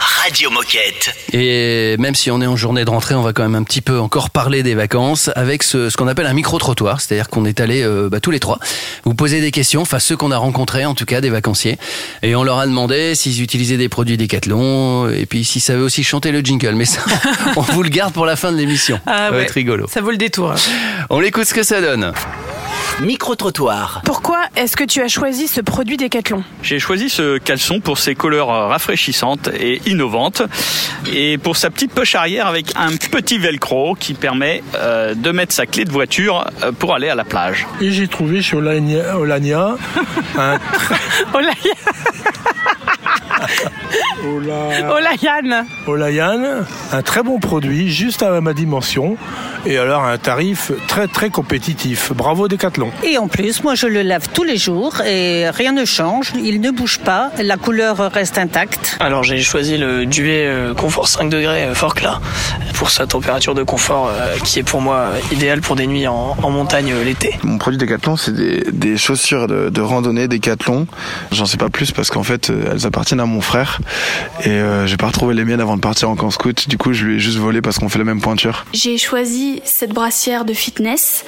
Radio 0.00 0.48
Moquette. 0.48 1.14
Et 1.34 1.96
même 1.98 2.14
si 2.14 2.30
on 2.30 2.40
est 2.40 2.46
en 2.46 2.56
journée 2.56 2.86
de 2.86 2.88
rentrée, 2.88 3.14
on 3.14 3.20
va 3.20 3.34
quand 3.34 3.42
même 3.42 3.56
un 3.56 3.62
petit 3.62 3.82
peu 3.82 4.00
encore 4.00 4.30
parler 4.30 4.62
des 4.62 4.74
vacances 4.74 5.28
avec 5.36 5.62
ce, 5.62 5.90
ce 5.90 5.98
qu'on 5.98 6.08
appelle 6.08 6.24
un 6.24 6.32
micro-trottoir. 6.32 7.02
C'est-à-dire 7.02 7.28
qu'on 7.28 7.44
est 7.44 7.60
allé 7.60 7.82
euh, 7.82 8.08
bah, 8.08 8.20
tous 8.20 8.30
les 8.30 8.40
trois 8.40 8.58
vous 9.04 9.12
poser 9.12 9.42
des 9.42 9.50
questions, 9.50 9.82
enfin 9.82 9.98
ceux 9.98 10.16
qu'on 10.16 10.30
a 10.30 10.38
rencontrés 10.38 10.86
en 10.86 10.94
tout 10.94 11.04
cas, 11.04 11.20
des 11.20 11.28
vacanciers. 11.28 11.76
Et 12.22 12.34
on 12.34 12.42
leur 12.42 12.58
a 12.58 12.66
demandé 12.66 13.14
s'ils 13.14 13.42
utilisaient 13.42 13.76
des 13.76 13.90
produits 13.90 14.16
Decathlon 14.16 15.10
et 15.10 15.26
puis 15.26 15.44
s'ils 15.44 15.60
savaient 15.60 15.82
aussi 15.82 16.02
chanter 16.02 16.32
le 16.32 16.40
jingle. 16.40 16.74
Mais 16.74 16.86
ça, 16.86 17.02
on 17.56 17.60
vous 17.60 17.82
le 17.82 17.90
garde 17.90 18.14
pour 18.14 18.24
la 18.24 18.36
fin 18.36 18.50
de 18.50 18.56
l'émission. 18.56 18.98
Ah 19.04 19.26
ça 19.26 19.30
va 19.30 19.36
ouais. 19.36 19.42
être 19.42 19.50
rigolo. 19.50 19.86
Ça 19.90 20.00
vaut 20.00 20.10
le 20.10 20.16
détour. 20.16 20.54
On 21.10 21.20
écoute 21.20 21.44
ce 21.44 21.52
que 21.52 21.62
ça 21.62 21.82
donne. 21.82 22.14
Micro-trottoir. 23.00 24.02
Pourquoi 24.04 24.38
est-ce 24.56 24.76
que 24.76 24.84
tu 24.84 25.02
as 25.02 25.08
choisi 25.08 25.48
ce 25.48 25.60
produit 25.60 25.96
Decathlon 25.96 26.44
J'ai 26.62 26.78
choisi 26.78 27.08
ce 27.08 27.38
caleçon 27.38 27.80
pour 27.80 27.98
ses 27.98 28.14
couleurs 28.14 28.48
rafraîchissantes 28.48 29.48
et 29.58 29.80
innovantes 29.86 30.42
et 31.12 31.38
pour 31.38 31.56
sa 31.56 31.70
petite 31.70 31.92
poche 31.92 32.14
arrière 32.14 32.46
avec 32.46 32.72
un 32.76 32.96
petit 32.96 33.38
velcro 33.38 33.94
qui 33.94 34.14
permet 34.14 34.62
euh, 34.76 35.14
de 35.14 35.30
mettre 35.32 35.52
sa 35.52 35.66
clé 35.66 35.84
de 35.84 35.90
voiture 35.90 36.46
euh, 36.62 36.72
pour 36.72 36.94
aller 36.94 37.08
à 37.08 37.14
la 37.14 37.24
plage. 37.24 37.66
Et 37.80 37.90
j'ai 37.90 38.08
trouvé 38.08 38.42
chez 38.42 38.56
Olania, 38.56 39.18
Olania 39.18 39.76
un 40.38 40.58
là, 41.40 41.52
Ola- 44.24 45.00
là, 45.00 45.10
Yann 45.20 45.66
Olayan, 45.86 46.40
un 46.92 47.02
très 47.02 47.22
bon 47.22 47.38
produit, 47.38 47.90
juste 47.90 48.22
à 48.22 48.40
ma 48.40 48.52
dimension, 48.54 49.16
et 49.66 49.76
alors 49.78 50.04
un 50.04 50.16
tarif 50.18 50.72
très 50.88 51.06
très 51.08 51.30
compétitif. 51.30 52.12
Bravo 52.12 52.48
Decathlon. 52.48 52.90
Et 53.04 53.18
en 53.18 53.28
plus, 53.28 53.62
moi 53.62 53.74
je 53.74 53.86
le 53.86 54.02
lave 54.02 54.28
tous 54.32 54.44
les 54.44 54.56
jours 54.56 55.00
et 55.02 55.48
rien 55.50 55.72
ne 55.72 55.84
change, 55.84 56.32
il 56.42 56.60
ne 56.60 56.70
bouge 56.70 56.98
pas, 56.98 57.30
la 57.42 57.56
couleur 57.56 57.96
reste 58.12 58.38
intacte. 58.38 58.96
Alors 59.00 59.22
j'ai 59.24 59.40
choisi 59.40 59.76
le 59.76 60.06
duvet 60.06 60.46
euh, 60.46 60.74
confort 60.74 61.08
5 61.08 61.28
degrés 61.28 61.64
euh, 61.64 61.74
Forclaz 61.74 62.20
pour 62.74 62.90
sa 62.90 63.06
température 63.06 63.54
de 63.54 63.62
confort 63.62 64.08
euh, 64.12 64.36
qui 64.44 64.58
est 64.58 64.62
pour 64.64 64.80
moi 64.80 65.08
idéale 65.32 65.60
pour 65.60 65.76
des 65.76 65.86
nuits 65.86 66.06
en, 66.06 66.36
en 66.42 66.50
montagne 66.50 66.92
l'été. 67.04 67.38
Mon 67.42 67.58
produit 67.58 67.78
Decathlon, 67.78 68.16
c'est 68.16 68.34
des, 68.34 68.64
des 68.72 68.96
chaussures 68.96 69.46
de, 69.46 69.68
de 69.70 69.80
randonnée 69.80 70.28
Decathlon. 70.28 70.86
J'en 71.32 71.46
sais 71.46 71.56
pas 71.56 71.68
plus 71.68 71.92
parce 71.92 72.10
qu'en 72.10 72.22
fait, 72.22 72.50
elles 72.50 72.86
appartiennent 72.86 73.20
à 73.20 73.26
mon 73.26 73.40
frère 73.40 73.80
et 74.42 74.48
euh, 74.48 74.86
j'ai 74.86 74.96
pas 74.96 75.06
retrouvé 75.06 75.34
les 75.34 75.44
miennes 75.44 75.60
avant 75.60 75.76
de 75.76 75.80
partir 75.80 76.10
en 76.10 76.16
camp 76.16 76.30
scout. 76.30 76.68
Du 76.68 76.78
coup, 76.78 76.92
je 76.92 77.04
lui 77.04 77.16
ai 77.16 77.18
juste 77.18 77.38
volé 77.38 77.60
parce 77.60 77.78
qu'on 77.78 77.88
fait 77.88 77.98
la 77.98 78.04
même 78.04 78.20
pointure. 78.20 78.64
J'ai 78.72 78.98
choisi 78.98 79.60
cette 79.64 79.92
brassière 79.92 80.44
de 80.44 80.52
fitness. 80.52 81.24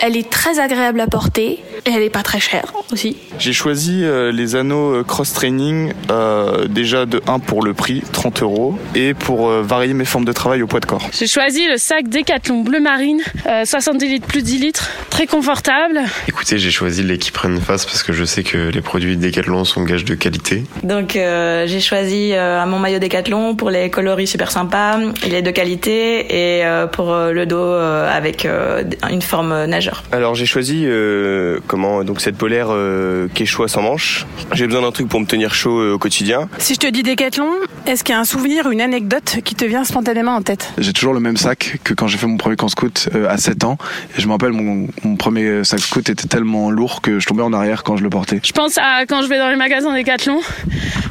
Elle 0.00 0.16
est 0.16 0.28
très 0.30 0.58
agréable 0.58 1.00
à 1.00 1.06
porter 1.06 1.62
et 1.84 1.90
elle 1.90 2.02
est 2.02 2.10
pas 2.10 2.22
très 2.22 2.40
chère 2.40 2.72
aussi. 2.92 3.16
J'ai 3.38 3.52
choisi 3.52 4.02
euh, 4.02 4.32
les 4.32 4.56
anneaux 4.56 4.94
euh, 4.94 5.04
cross-training 5.04 5.92
euh, 6.10 6.66
déjà 6.68 7.06
de 7.06 7.20
1 7.26 7.38
pour 7.38 7.62
le 7.62 7.74
prix, 7.74 8.02
30 8.12 8.42
euros, 8.42 8.78
et 8.94 9.14
pour 9.14 9.48
euh, 9.48 9.62
varier 9.62 9.92
mes 9.94 10.04
formes 10.06 10.24
de 10.24 10.32
travail 10.32 10.62
au 10.62 10.66
poids 10.66 10.80
de 10.80 10.86
corps. 10.86 11.06
J'ai 11.12 11.26
choisi 11.26 11.66
le 11.68 11.76
sac 11.76 12.08
Decathlon 12.08 12.62
bleu 12.62 12.80
marine, 12.80 13.20
euh, 13.46 13.64
70 13.64 14.08
litres 14.08 14.26
plus 14.26 14.42
10 14.42 14.58
litres, 14.58 14.90
très 15.10 15.26
confortable. 15.26 16.00
Écoutez, 16.28 16.58
j'ai 16.58 16.70
choisi 16.70 17.02
l'équipe 17.02 17.36
Runfast 17.36 17.86
parce 17.86 18.02
que 18.02 18.12
je 18.12 18.24
sais 18.24 18.42
que 18.42 18.56
les 18.70 18.80
produits 18.80 19.16
Decathlon 19.16 19.64
sont 19.64 19.82
gages 19.84 20.04
de 20.04 20.14
qualité. 20.14 20.64
Donc 20.82 21.16
euh, 21.16 21.66
j'ai 21.66 21.80
choisi 21.80 21.99
euh, 22.04 22.64
mon 22.66 22.78
maillot 22.78 22.98
Décathlon 22.98 23.54
pour 23.54 23.70
les 23.70 23.90
coloris 23.90 24.26
super 24.26 24.50
sympas, 24.50 24.98
il 25.26 25.34
est 25.34 25.42
de 25.42 25.50
qualité 25.50 26.58
et 26.58 26.64
euh, 26.64 26.86
pour 26.86 27.12
euh, 27.12 27.32
le 27.32 27.46
dos 27.46 27.58
euh, 27.58 28.08
avec 28.10 28.44
euh, 28.44 28.82
une 29.10 29.22
forme 29.22 29.64
nageur. 29.66 30.02
Alors 30.12 30.34
j'ai 30.34 30.46
choisi 30.46 30.84
euh, 30.86 31.58
comment 31.66 32.04
donc 32.04 32.20
cette 32.20 32.36
polaire 32.36 32.68
euh, 32.70 33.28
Quechua 33.34 33.68
sans 33.68 33.82
manches. 33.82 34.26
J'ai 34.52 34.66
besoin 34.66 34.82
d'un 34.82 34.92
truc 34.92 35.08
pour 35.08 35.20
me 35.20 35.26
tenir 35.26 35.54
chaud 35.54 35.80
euh, 35.80 35.92
au 35.94 35.98
quotidien. 35.98 36.48
Si 36.58 36.74
je 36.74 36.78
te 36.78 36.86
dis 36.86 37.02
Decathlon, 37.02 37.50
est-ce 37.90 38.04
qu'il 38.04 38.14
y 38.14 38.16
a 38.16 38.20
un 38.20 38.24
souvenir 38.24 38.66
ou 38.66 38.70
une 38.70 38.80
anecdote 38.80 39.38
qui 39.44 39.56
te 39.56 39.64
vient 39.64 39.82
spontanément 39.82 40.36
en 40.36 40.42
tête? 40.42 40.72
J'ai 40.78 40.92
toujours 40.92 41.12
le 41.12 41.18
même 41.18 41.36
sac 41.36 41.78
que 41.82 41.92
quand 41.92 42.06
j'ai 42.06 42.18
fait 42.18 42.28
mon 42.28 42.36
premier 42.36 42.54
camp 42.54 42.68
scout 42.68 43.08
euh, 43.16 43.28
à 43.28 43.36
7 43.36 43.64
ans. 43.64 43.78
Et 44.16 44.20
je 44.20 44.28
me 44.28 44.32
rappelle, 44.32 44.52
mon, 44.52 44.86
mon 45.02 45.16
premier 45.16 45.64
sac 45.64 45.80
scout 45.80 46.08
était 46.08 46.28
tellement 46.28 46.70
lourd 46.70 47.00
que 47.00 47.18
je 47.18 47.26
tombais 47.26 47.42
en 47.42 47.52
arrière 47.52 47.82
quand 47.82 47.96
je 47.96 48.04
le 48.04 48.10
portais. 48.10 48.40
Je 48.44 48.52
pense 48.52 48.78
à 48.78 49.06
quand 49.08 49.22
je 49.22 49.28
vais 49.28 49.38
dans 49.38 49.48
les 49.48 49.56
magasins 49.56 49.92
Decathlon 49.92 50.40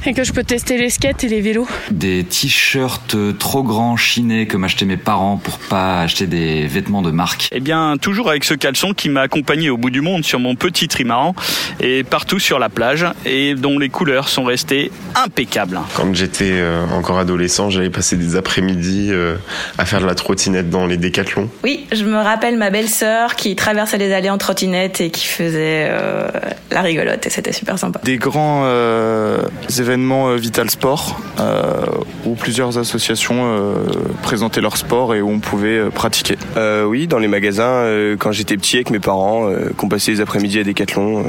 et 0.05 0.13
que 0.13 0.23
je 0.23 0.31
peux 0.31 0.45
tester 0.45 0.77
les 0.77 0.89
skates 0.89 1.25
et 1.25 1.27
les 1.27 1.41
vélos. 1.41 1.67
Des 1.91 2.23
t-shirts 2.23 3.17
trop 3.37 3.63
grands 3.63 3.97
chinés 3.97 4.47
que 4.47 4.55
m'achetaient 4.55 4.85
mes 4.85 4.95
parents 4.95 5.35
pour 5.35 5.59
pas 5.59 6.01
acheter 6.01 6.27
des 6.27 6.65
vêtements 6.65 7.01
de 7.01 7.11
marque. 7.11 7.49
Eh 7.51 7.59
bien, 7.59 7.97
toujours 7.97 8.29
avec 8.29 8.45
ce 8.45 8.53
caleçon 8.53 8.93
qui 8.93 9.09
m'a 9.09 9.21
accompagné 9.21 9.69
au 9.69 9.75
bout 9.75 9.89
du 9.89 9.99
monde 9.99 10.23
sur 10.23 10.39
mon 10.39 10.55
petit 10.55 10.87
trimaran 10.87 11.35
et 11.81 12.05
partout 12.05 12.39
sur 12.39 12.57
la 12.57 12.69
plage 12.69 13.05
et 13.25 13.55
dont 13.55 13.77
les 13.77 13.89
couleurs 13.89 14.29
sont 14.29 14.45
restées 14.45 14.91
impeccables. 15.15 15.79
Quand 15.95 16.13
j'étais 16.15 16.68
euh, 16.69 16.85
encore 16.93 17.19
adolescent, 17.19 17.69
j'allais 17.69 17.89
passer 17.89 18.15
des 18.15 18.35
après-midi 18.35 19.09
euh, 19.11 19.35
à 19.77 19.85
faire 19.85 20.01
de 20.01 20.05
la 20.05 20.15
trottinette 20.15 20.69
dans 20.69 20.85
les 20.85 20.97
décathlons. 20.97 21.49
Oui, 21.63 21.87
je 21.91 22.05
me 22.05 22.17
rappelle 22.17 22.57
ma 22.57 22.69
belle-sœur 22.69 23.35
qui 23.35 23.55
traversait 23.55 23.97
les 23.97 24.13
allées 24.13 24.29
en 24.29 24.37
trottinette 24.37 25.01
et 25.01 25.09
qui 25.09 25.25
faisait 25.27 25.87
euh, 25.89 26.27
la 26.71 26.81
rigolote 26.81 27.25
et 27.25 27.29
c'était 27.29 27.51
super 27.51 27.77
sympa. 27.79 27.99
Des 28.03 28.17
grands 28.17 28.61
euh, 28.65 29.41
événements 29.77 30.29
euh, 30.29 30.35
Vital 30.35 30.69
Sport 30.69 31.19
euh, 31.39 31.85
où 32.25 32.35
plusieurs 32.35 32.77
associations 32.77 33.41
euh, 33.43 33.73
présentaient 34.21 34.61
leur 34.61 34.77
sport 34.77 35.15
et 35.15 35.21
où 35.21 35.29
on 35.29 35.39
pouvait 35.39 35.79
euh, 35.79 35.89
pratiquer. 35.89 36.37
Euh, 36.57 36.83
oui, 36.83 37.07
dans 37.07 37.19
les 37.19 37.27
magasins 37.27 37.63
euh, 37.63 38.15
quand 38.17 38.31
j'étais 38.31 38.57
petit 38.57 38.77
avec 38.77 38.89
mes 38.91 38.99
parents, 38.99 39.49
euh, 39.49 39.71
qu'on 39.75 39.89
passait 39.89 40.11
les 40.11 40.21
après-midi 40.21 40.59
à 40.59 40.63
Decathlon 40.63 41.19
euh, 41.19 41.23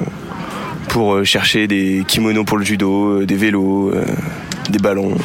pour 0.88 1.24
chercher 1.24 1.68
des 1.68 2.05
kimonos 2.07 2.44
pour 2.44 2.59
le 2.59 2.64
judo, 2.64 3.24
des 3.24 3.37
vélos, 3.37 3.92
euh, 3.94 4.05
des 4.70 4.78
ballons. 4.78 5.16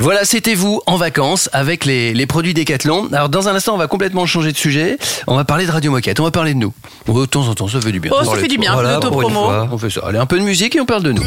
Voilà, 0.00 0.24
c'était 0.24 0.54
vous 0.54 0.80
en 0.86 0.96
vacances 0.96 1.48
avec 1.52 1.84
les, 1.84 2.14
les 2.14 2.26
produits 2.26 2.54
Decathlon. 2.54 3.08
Alors 3.12 3.28
dans 3.28 3.48
un 3.48 3.54
instant, 3.54 3.74
on 3.74 3.78
va 3.78 3.86
complètement 3.86 4.26
changer 4.26 4.52
de 4.52 4.56
sujet. 4.56 4.98
On 5.26 5.36
va 5.36 5.44
parler 5.44 5.66
de 5.66 5.70
Radio 5.70 5.90
Moquette, 5.90 6.18
on 6.18 6.24
va 6.24 6.30
parler 6.30 6.54
de 6.54 6.58
nous. 6.58 6.72
Oh, 7.08 7.20
de 7.20 7.26
temps 7.26 7.46
en 7.46 7.54
temps, 7.54 7.68
ça 7.68 7.80
fait 7.80 7.92
du 7.92 8.00
bien. 8.00 8.10
Oh, 8.14 8.24
ça 8.24 8.36
fait 8.36 8.48
du 8.48 8.58
bien, 8.58 8.72
fois, 8.72 9.68
On 9.70 9.78
fait 9.78 9.90
ça. 9.90 10.00
Allez, 10.06 10.18
un 10.18 10.26
peu 10.26 10.38
de 10.38 10.44
musique 10.44 10.74
et 10.76 10.80
on 10.80 10.86
parle 10.86 11.02
de 11.02 11.12
nous. 11.12 11.22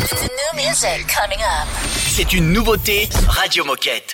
C'est 2.07 2.33
une 2.33 2.51
nouveauté 2.51 3.09
Radio 3.27 3.65
Moquette. 3.65 4.13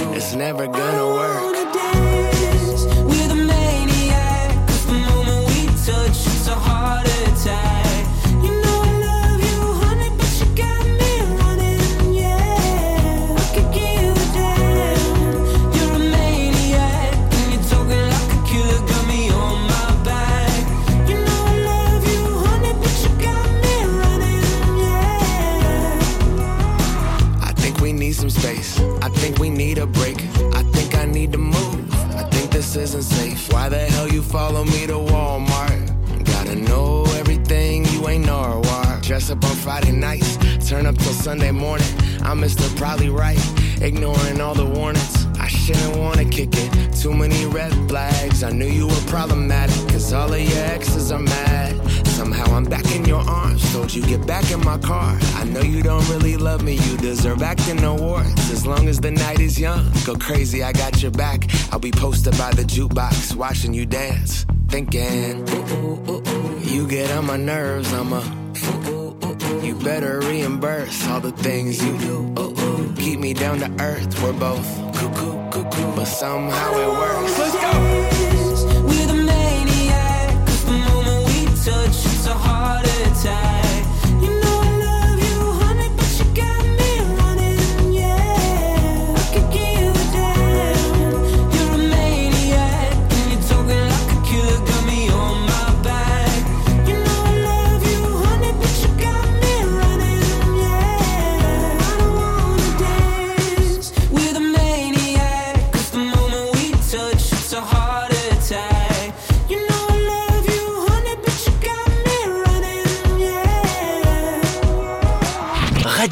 It's 0.00 0.34
never 0.34 0.66
gonna 0.68 1.06
work. 1.14 1.47
Gossip 39.28 39.44
on 39.44 39.56
Friday 39.56 39.92
nights. 39.92 40.38
Turn 40.66 40.86
up 40.86 40.96
till 40.96 41.12
Sunday 41.12 41.50
morning. 41.50 41.86
I'm 42.22 42.40
Mr. 42.40 42.64
Probably 42.78 43.10
Right, 43.10 43.38
ignoring 43.82 44.40
all 44.40 44.54
the 44.54 44.64
warnings. 44.64 45.26
I 45.38 45.48
shouldn't 45.48 45.98
wanna 45.98 46.24
kick 46.24 46.48
it. 46.52 46.94
Too 46.94 47.12
many 47.12 47.44
red 47.44 47.74
flags. 47.90 48.42
I 48.42 48.48
knew 48.48 48.64
you 48.64 48.86
were 48.86 49.04
problematic, 49.08 49.76
cause 49.90 50.14
all 50.14 50.32
of 50.32 50.40
your 50.40 50.64
exes 50.64 51.12
are 51.12 51.18
mad. 51.18 52.06
Somehow 52.06 52.46
I'm 52.56 52.64
back 52.64 52.90
in 52.96 53.04
your 53.04 53.20
arms. 53.20 53.70
Told 53.70 53.92
you 53.92 54.00
get 54.00 54.26
back 54.26 54.50
in 54.50 54.60
my 54.60 54.78
car. 54.78 55.14
I 55.34 55.44
know 55.44 55.60
you 55.60 55.82
don't 55.82 56.08
really 56.08 56.38
love 56.38 56.62
me. 56.62 56.76
You 56.76 56.96
deserve 56.96 57.42
acting 57.42 57.84
awards. 57.84 58.50
As 58.50 58.64
long 58.66 58.88
as 58.88 58.98
the 58.98 59.10
night 59.10 59.40
is 59.40 59.60
young, 59.60 59.92
go 60.06 60.14
crazy. 60.14 60.62
I 60.62 60.72
got 60.72 61.02
your 61.02 61.10
back. 61.10 61.50
I'll 61.70 61.78
be 61.78 61.90
posted 61.90 62.38
by 62.38 62.52
the 62.52 62.62
jukebox, 62.62 63.36
watching 63.36 63.74
you 63.74 63.84
dance, 63.84 64.46
thinking. 64.68 65.46
Ooh, 65.50 65.84
ooh, 65.84 66.22
ooh. 66.26 66.58
You 66.60 66.88
get 66.88 67.10
on 67.10 67.26
my 67.26 67.36
nerves. 67.36 67.92
I'm 67.92 68.14
a. 68.14 68.97
better 69.82 70.20
reimburse 70.20 71.06
all 71.08 71.20
the 71.20 71.32
things 71.32 71.82
you 71.82 71.96
do. 71.98 72.34
Ooh, 72.38 72.60
ooh. 72.60 72.94
Keep 72.96 73.20
me 73.20 73.34
down 73.34 73.58
to 73.60 73.70
earth. 73.82 74.22
We're 74.22 74.32
both 74.32 74.66
cuckoo, 74.94 75.50
cuckoo, 75.50 75.96
but 75.96 76.06
somehow 76.06 76.72
it 76.72 76.88
works. 76.88 77.38
Let's 77.38 77.54
go. 77.54 78.07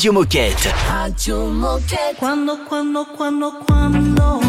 Radio 0.07 0.21
Moquette. 0.21 0.73
Radio 0.87 1.47
Moquette. 1.47 2.15
Quando, 2.21 2.59
quando, 2.59 3.07
quando, 3.07 3.59
quando, 3.67 4.46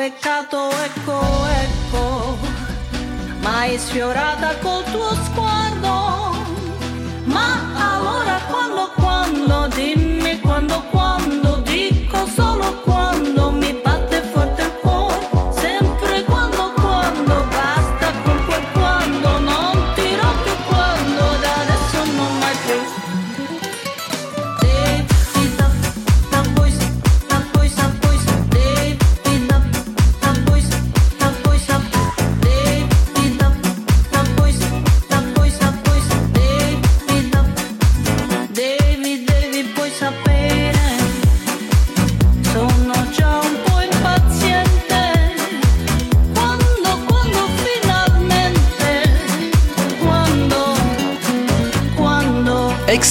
peccato, 0.00 0.70
ecco, 0.70 1.20
ecco, 1.62 2.38
ma 3.40 3.58
hai 3.58 3.76
sfiorata 3.76 4.56
col 4.56 4.82
tuo 4.84 5.14
sguardo. 5.24 5.59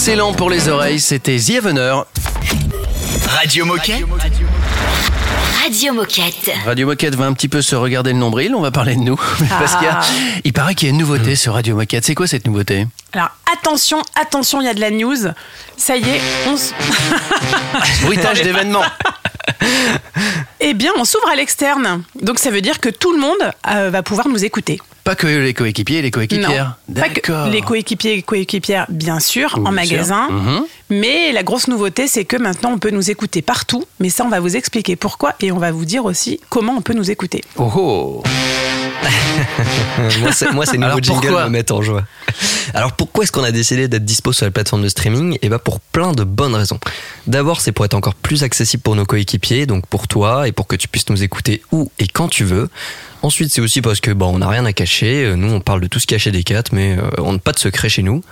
Excellent 0.10 0.34
pour 0.34 0.50
les 0.50 0.68
oreilles, 0.70 1.00
c'était 1.00 1.38
The 1.38 1.50
Evener. 1.52 1.94
Radio 3.28 3.64
Moquette. 3.64 4.04
Radio 5.62 5.94
Moquette. 5.94 6.50
Radio 6.66 6.88
Moquette 6.88 7.14
va 7.14 7.26
un 7.26 7.34
petit 7.34 7.48
peu 7.48 7.62
se 7.62 7.76
regarder 7.76 8.12
le 8.14 8.18
nombril, 8.18 8.56
on 8.56 8.60
va 8.62 8.72
parler 8.72 8.96
de 8.96 9.02
nous. 9.02 9.16
Parce 9.60 9.76
qu'il 9.76 9.84
y 9.86 9.88
a- 9.88 10.00
il 10.44 10.52
paraît 10.52 10.74
qu'il 10.74 10.88
y 10.88 10.90
a 10.90 10.94
une 10.94 11.00
nouveauté 11.00 11.36
sur 11.36 11.54
Radio 11.54 11.76
Moquette. 11.76 12.06
C'est 12.06 12.16
quoi 12.16 12.26
cette 12.26 12.48
nouveauté? 12.48 12.88
Alors 13.14 13.30
attention, 13.56 14.02
attention, 14.20 14.62
il 14.62 14.66
y 14.66 14.70
a 14.70 14.74
de 14.74 14.82
la 14.82 14.90
news. 14.90 15.28
Ça 15.78 15.96
y 15.96 16.02
est, 16.10 16.22
on 16.48 16.56
s- 16.56 16.74
Bruitage 18.02 18.42
d'événements. 18.44 18.82
Eh 20.62 20.74
bien, 20.74 20.92
on 20.98 21.06
s'ouvre 21.06 21.30
à 21.30 21.36
l'externe. 21.36 22.04
Donc 22.22 22.38
ça 22.40 22.52
veut 22.52 22.62
dire 22.62 22.80
que 22.80 22.90
tout 22.90 23.14
le 23.14 23.20
monde 23.20 23.52
euh, 23.70 23.90
va 23.90 24.04
pouvoir 24.04 24.28
nous 24.28 24.44
écouter. 24.44 24.80
Pas 25.06 25.16
que 25.16 25.26
les 25.26 25.54
coéquipiers 25.54 26.00
et 26.00 26.02
les 26.02 26.12
coéquipières. 26.12 26.76
D'accord. 26.88 27.48
les 27.48 27.62
coéquipiers 27.62 28.14
et 28.18 28.22
coéquipières, 28.22 28.86
bien 28.90 29.20
sûr, 29.20 29.54
Bien 29.56 29.64
en 29.64 29.66
sûr. 29.68 29.72
magasin. 29.72 30.30
Mhm. 30.30 30.62
Mais 30.92 31.32
la 31.32 31.44
grosse 31.44 31.68
nouveauté, 31.68 32.08
c'est 32.08 32.26
que 32.26 32.36
maintenant, 32.38 32.74
on 32.74 32.78
peut 32.78 32.92
nous 32.92 33.10
écouter 33.10 33.42
partout. 33.42 33.86
Mais 34.00 34.10
ça, 34.10 34.26
on 34.26 34.30
va 34.30 34.40
vous 34.40 34.56
expliquer 34.56 34.96
pourquoi 34.98 35.34
et 35.40 35.52
on 35.52 35.58
va 35.58 35.72
vous 35.72 35.86
dire 35.86 36.04
aussi 36.06 36.40
comment 36.50 36.74
on 36.78 36.82
peut 36.82 36.94
nous 36.94 37.10
écouter. 37.10 37.44
Oh 37.58 37.72
oh 37.76 38.24
moi, 40.22 40.66
c'est- 40.66 40.74
jingles 40.76 41.02
pourquoi 41.08 41.46
me 41.46 41.50
mettent 41.52 41.72
en 41.72 41.82
joie. 41.82 42.04
Alors, 42.74 42.92
pourquoi 42.94 43.24
est-ce 43.24 43.32
qu'on 43.32 43.44
a 43.44 43.52
décidé 43.52 43.88
d'être 43.88 44.04
dispo 44.06 44.34
sur 44.34 44.46
la 44.46 44.52
plateforme 44.52 44.84
de 44.84 44.90
streaming? 44.90 45.38
Eh 45.42 45.50
ben, 45.50 45.58
pour 45.58 45.80
plein 45.80 46.12
de 46.12 46.24
bonnes 46.24 46.54
raisons. 46.56 46.80
D'abord, 47.30 47.62
c'est 47.62 47.72
pour 47.72 47.86
être 47.86 47.94
encore 47.94 48.16
plus 48.16 48.42
accessible 48.42 48.82
pour 48.82 48.96
nos 48.96 49.06
coéquipiers, 49.06 49.68
donc 49.68 49.86
pour 49.86 50.08
toi, 50.08 50.48
et 50.48 50.52
pour 50.52 50.66
que 50.66 50.76
tu 50.76 50.88
puisses 50.88 51.08
nous 51.12 51.22
écouter 51.22 51.62
où 51.72 51.92
et 52.00 52.08
quand 52.08 52.28
tu 52.28 52.44
veux. 52.44 52.70
Ensuite, 53.22 53.52
c'est 53.52 53.62
aussi 53.62 53.84
parce 53.84 54.00
que 54.00 54.10
bon, 54.10 54.34
on 54.34 54.40
n'a 54.40 54.48
rien 54.48 54.66
à 54.66 54.74
cacher. 54.74 55.26
Euh, 55.26 55.36
Nous, 55.36 55.54
on 55.54 55.60
parle 55.60 55.80
de 55.80 55.86
tout 55.86 56.00
ce 56.00 56.08
qui 56.08 56.16
est 56.16 56.20
chez 56.20 56.32
Decat, 56.32 56.64
mais 56.72 56.98
euh, 56.98 57.02
on 57.20 57.34
n'a 57.34 57.38
pas 57.38 57.52
de 57.52 57.60
secret 57.60 57.88
chez 57.88 58.02
nous. 58.02 58.24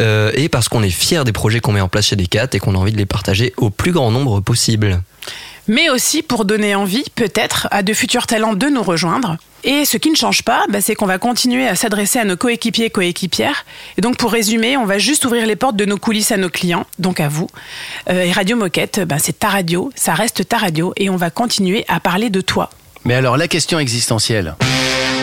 Euh, 0.00 0.32
et 0.34 0.48
parce 0.48 0.68
qu'on 0.68 0.82
est 0.82 0.90
fiers 0.90 1.22
des 1.22 1.30
projets 1.30 1.60
qu'on 1.60 1.70
met 1.70 1.80
en 1.80 1.86
place 1.86 2.06
chez 2.06 2.16
Decat 2.16 2.48
et 2.52 2.58
qu'on 2.58 2.74
a 2.74 2.78
envie 2.78 2.90
de 2.90 2.98
les 2.98 3.06
partager 3.06 3.54
au 3.56 3.70
plus 3.70 3.92
grand 3.92 4.10
nombre 4.10 4.40
possible. 4.40 5.00
mais 5.68 5.88
aussi 5.88 6.24
pour 6.24 6.44
donner 6.44 6.74
envie, 6.74 7.04
peut-être, 7.14 7.68
à 7.70 7.84
de 7.84 7.94
futurs 7.94 8.26
talents 8.26 8.54
de 8.54 8.66
nous 8.66 8.82
rejoindre. 8.82 9.36
Et 9.62 9.84
ce 9.84 9.96
qui 9.96 10.10
ne 10.10 10.16
change 10.16 10.42
pas, 10.42 10.64
bah, 10.70 10.80
c'est 10.80 10.94
qu'on 10.94 11.06
va 11.06 11.18
continuer 11.18 11.66
à 11.68 11.74
s'adresser 11.74 12.18
à 12.18 12.24
nos 12.24 12.36
coéquipiers 12.36 12.86
et 12.86 12.90
coéquipières. 12.90 13.64
Et 13.98 14.00
donc, 14.00 14.16
pour 14.16 14.32
résumer, 14.32 14.76
on 14.76 14.86
va 14.86 14.98
juste 14.98 15.24
ouvrir 15.24 15.46
les 15.46 15.56
portes 15.56 15.76
de 15.76 15.84
nos 15.84 15.98
coulisses 15.98 16.32
à 16.32 16.36
nos 16.36 16.48
clients, 16.48 16.86
donc 16.98 17.20
à 17.20 17.28
vous. 17.28 17.48
Euh, 18.08 18.24
et 18.24 18.32
Radio 18.32 18.56
Moquette, 18.56 19.00
bah, 19.00 19.16
c'est 19.18 19.38
ta 19.38 19.48
radio, 19.48 19.90
ça 19.94 20.14
reste 20.14 20.48
ta 20.48 20.56
radio, 20.56 20.92
et 20.96 21.10
on 21.10 21.16
va 21.16 21.30
continuer 21.30 21.84
à 21.88 22.00
parler 22.00 22.30
de 22.30 22.40
toi. 22.40 22.70
Mais 23.04 23.14
alors, 23.14 23.36
la 23.36 23.48
question 23.48 23.78
existentielle. 23.78 24.54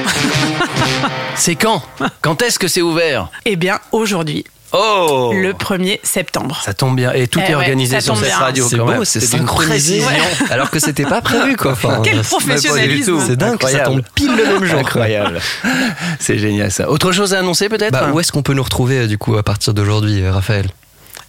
c'est 1.36 1.56
quand? 1.56 1.82
Quand 2.22 2.42
est-ce 2.42 2.60
que 2.60 2.68
c'est 2.68 2.82
ouvert? 2.82 3.30
Eh 3.46 3.56
bien, 3.56 3.80
aujourd'hui. 3.92 4.46
Oh 4.74 5.32
Le 5.34 5.54
1er 5.54 6.00
septembre. 6.04 6.62
Ça 6.64 6.74
tombe 6.74 6.96
bien. 6.96 7.14
Et 7.14 7.28
tout 7.28 7.40
Eh 7.42 7.44
est 7.44 7.48
ouais, 7.50 7.56
organisé 7.56 8.02
sur 8.02 8.16
cette 8.18 8.26
bien. 8.26 8.38
radio. 8.38 8.68
C'est 8.68 8.78
beau, 8.78 9.04
c'est 9.06 9.20
synchronisé. 9.22 10.02
précision. 10.02 10.08
Alors 10.50 10.70
que 10.70 10.80
c'était 10.80 11.06
pas 11.06 11.22
prévu, 11.22 11.56
quoi. 11.56 11.72
Enfin, 11.72 12.02
Quel 12.04 12.22
professionnalisme. 12.22 13.20
C'est 13.26 13.38
dingue, 13.38 13.62
ça 13.62 13.80
tombe 13.80 14.02
pile 14.14 14.36
le 14.36 14.46
même 14.46 14.66
jour. 14.66 14.80
Incroyable. 14.80 15.40
C'est 16.20 16.38
génial 16.38 16.72
ça. 16.72 16.90
Autre 16.90 17.12
chose 17.12 17.34
à 17.34 17.40
annoncer 17.40 17.70
peut-être 17.70 17.92
Bah, 17.94 18.10
où 18.12 18.20
est-ce 18.20 18.32
qu'on 18.32 18.44
peut 18.44 18.54
nous 18.54 18.64
retrouver 18.64 19.00
euh, 19.00 19.08
du 19.08 19.18
coup 19.18 19.38
à 19.38 19.44
partir 19.44 19.74
d'aujourd'hui, 19.74 20.22
euh, 20.22 20.32
Raphaël? 20.34 20.68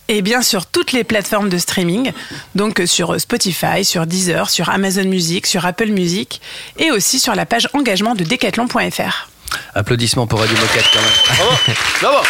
Et 0.08 0.22
bien 0.22 0.40
sur 0.42 0.64
toutes 0.66 0.92
les 0.92 1.04
plateformes 1.04 1.48
de 1.50 1.58
streaming, 1.58 2.12
donc 2.54 2.80
euh, 2.80 2.86
sur 2.86 3.20
Spotify, 3.20 3.84
sur 3.84 4.06
Deezer, 4.06 4.48
sur 4.50 4.70
Amazon 4.70 5.04
Music, 5.04 5.46
sur 5.46 5.66
Apple 5.66 5.88
Music, 5.90 6.40
et 6.78 6.90
aussi 6.90 7.18
sur 7.20 7.34
la 7.34 7.44
page 7.46 7.68
engagement 7.74 8.14
de 8.14 8.24
decathlon.fr. 8.24 9.28
Applaudissements 9.74 10.26
pour 10.26 10.40
Radio 10.40 10.56
Moquette 10.56 10.86
quand 10.92 11.00
même. 11.00 11.36
Bravo 11.36 11.50
Bravo 12.00 12.26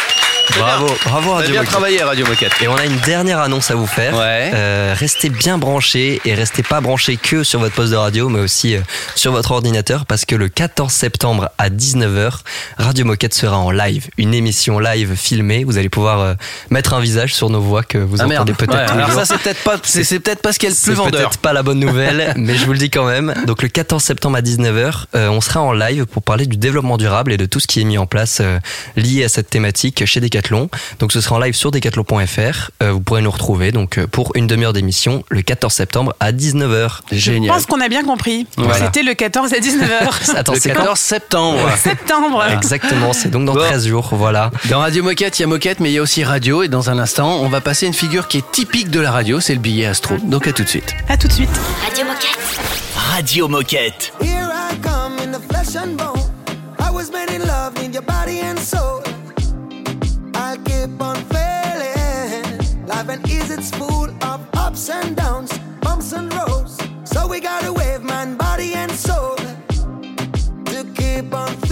Bravo, 0.57 0.87
bravo 1.05 1.33
Radio 1.33 1.51
bien 1.51 1.59
Moquette. 1.61 1.69
travaillé 1.71 2.03
Radio 2.03 2.25
Moquette. 2.25 2.51
Et 2.61 2.67
on 2.67 2.75
a 2.75 2.85
une 2.85 2.97
dernière 2.97 3.39
annonce 3.39 3.71
à 3.71 3.75
vous 3.75 3.85
faire. 3.87 4.13
Euh, 4.17 4.93
restez 4.97 5.29
bien 5.29 5.57
branchés 5.57 6.19
et 6.25 6.33
restez 6.33 6.63
pas 6.63 6.81
branchés 6.81 7.17
que 7.17 7.43
sur 7.43 7.59
votre 7.59 7.75
poste 7.75 7.91
de 7.91 7.95
radio, 7.97 8.29
mais 8.29 8.39
aussi 8.39 8.75
euh, 8.75 8.81
sur 9.15 9.31
votre 9.31 9.51
ordinateur 9.51 10.05
parce 10.05 10.25
que 10.25 10.35
le 10.35 10.49
14 10.49 10.91
septembre 10.91 11.49
à 11.57 11.69
19h, 11.69 12.31
Radio 12.77 13.05
Moquette 13.05 13.33
sera 13.33 13.57
en 13.57 13.71
live. 13.71 14.07
Une 14.17 14.33
émission 14.33 14.79
live 14.79 15.15
filmée. 15.15 15.63
Vous 15.63 15.77
allez 15.77 15.89
pouvoir 15.89 16.19
euh, 16.19 16.33
mettre 16.71 16.93
un 16.93 16.99
visage 16.99 17.33
sur 17.35 17.49
nos 17.49 17.61
voix 17.61 17.83
que 17.83 17.97
vous 17.97 18.17
Ah, 18.19 18.25
entendez 18.25 18.53
peut-être 18.53 18.73
Ouais, 18.73 18.79
alors 18.91 19.11
jours. 19.11 19.19
ça 19.19 19.25
c'est 19.25 19.37
peut-être 19.41 19.63
pas 19.63 19.77
c'est, 19.83 20.03
c'est 20.03 20.19
peut-être 20.19 20.41
pas 20.41 20.51
ce 20.51 20.59
qui 20.59 20.65
est 20.65 20.69
le 20.69 20.75
plus 20.75 20.81
C'est 20.83 20.93
vendeur. 20.93 21.29
peut-être 21.29 21.37
pas 21.39 21.53
la 21.53 21.63
bonne 21.63 21.79
nouvelle, 21.79 22.33
mais 22.37 22.55
je 22.55 22.65
vous 22.65 22.73
le 22.73 22.79
dis 22.79 22.89
quand 22.89 23.05
même. 23.05 23.33
Donc 23.45 23.61
le 23.61 23.69
14 23.69 24.03
septembre 24.03 24.37
à 24.37 24.41
19h, 24.41 25.05
euh, 25.15 25.29
on 25.29 25.41
sera 25.41 25.61
en 25.61 25.73
live 25.73 26.05
pour 26.05 26.23
parler 26.23 26.47
du 26.47 26.57
développement 26.57 26.97
durable 26.97 27.31
et 27.31 27.37
de 27.37 27.45
tout 27.45 27.59
ce 27.59 27.67
qui 27.67 27.79
est 27.81 27.85
mis 27.85 27.97
en 27.99 28.07
place 28.07 28.39
euh, 28.41 28.59
lié 28.95 29.23
à 29.23 29.29
cette 29.29 29.49
thématique 29.49 30.05
chez 30.05 30.19
Decathlon. 30.19 30.38
Donc 30.99 31.11
ce 31.11 31.21
sera 31.21 31.35
en 31.35 31.39
live 31.39 31.53
sur 31.53 31.71
decathlon.fr. 31.71 32.71
Euh, 32.81 32.91
vous 32.91 32.99
pourrez 33.01 33.21
nous 33.21 33.31
retrouver 33.31 33.71
donc 33.71 33.97
euh, 33.97 34.07
pour 34.07 34.31
une 34.35 34.47
demi-heure 34.47 34.73
d'émission 34.73 35.23
le 35.29 35.41
14 35.41 35.73
septembre 35.73 36.15
à 36.19 36.31
19h. 36.31 36.99
Je 37.11 37.47
pense 37.47 37.65
qu'on 37.65 37.81
a 37.81 37.89
bien 37.89 38.03
compris. 38.03 38.47
Voilà. 38.57 38.85
C'était 38.85 39.03
le 39.03 39.13
14 39.13 39.53
à 39.53 39.57
19h. 39.57 40.35
Attends, 40.35 40.53
le 40.53 40.59
c'est 40.59 40.69
quand 40.69 40.79
14 40.79 40.99
septembre. 40.99 41.69
Septembre. 41.77 42.43
Exactement, 42.51 43.13
c'est 43.13 43.29
donc 43.29 43.45
dans 43.45 43.55
13 43.55 43.87
jours, 43.87 44.09
voilà. 44.13 44.51
Dans 44.69 44.79
Radio 44.79 45.03
Moquette, 45.03 45.39
il 45.39 45.43
y 45.43 45.45
a 45.45 45.47
Moquette, 45.47 45.79
mais 45.79 45.89
il 45.89 45.93
y 45.93 45.97
a 45.97 46.01
aussi 46.01 46.23
radio. 46.23 46.63
Et 46.63 46.67
dans 46.67 46.89
un 46.89 46.99
instant, 46.99 47.37
on 47.41 47.49
va 47.49 47.61
passer 47.61 47.87
une 47.87 47.93
figure 47.93 48.27
qui 48.27 48.37
est 48.37 48.51
typique 48.51 48.89
de 48.89 48.99
la 48.99 49.11
radio, 49.11 49.39
c'est 49.39 49.53
le 49.53 49.59
billet 49.59 49.85
astro. 49.85 50.17
Donc 50.17 50.47
à 50.47 50.53
tout 50.53 50.63
de 50.63 50.69
suite. 50.69 50.93
À 51.07 51.17
tout 51.17 51.27
de 51.27 51.33
suite. 51.33 51.49
Radio 51.85 52.05
Moquette. 52.05 52.39
Radio 52.95 53.47
Moquette. 53.47 54.13
Here 54.21 54.49
I 54.51 54.75
come 54.81 55.17
in 55.23 55.31
the 55.31 55.41
flesh 55.49 55.75
and 55.75 55.95
bone. 55.95 56.19
I 56.79 56.91
was 56.91 57.11
made 57.11 57.31
in 57.33 57.45
love, 57.47 57.73
need 57.81 57.93
your 57.93 58.03
body 58.03 58.39
and 58.41 58.57
soul. 58.59 59.01
Ups 64.89 65.05
and 65.05 65.15
downs, 65.15 65.59
bumps 65.81 66.13
and 66.13 66.33
rolls. 66.33 66.77
So 67.03 67.27
we 67.27 67.39
gotta 67.39 67.71
wave 67.71 68.03
man, 68.03 68.37
body 68.37 68.73
and 68.73 68.91
soul 68.91 69.35
to 70.65 70.85
keep 70.95 71.33
on 71.33 71.68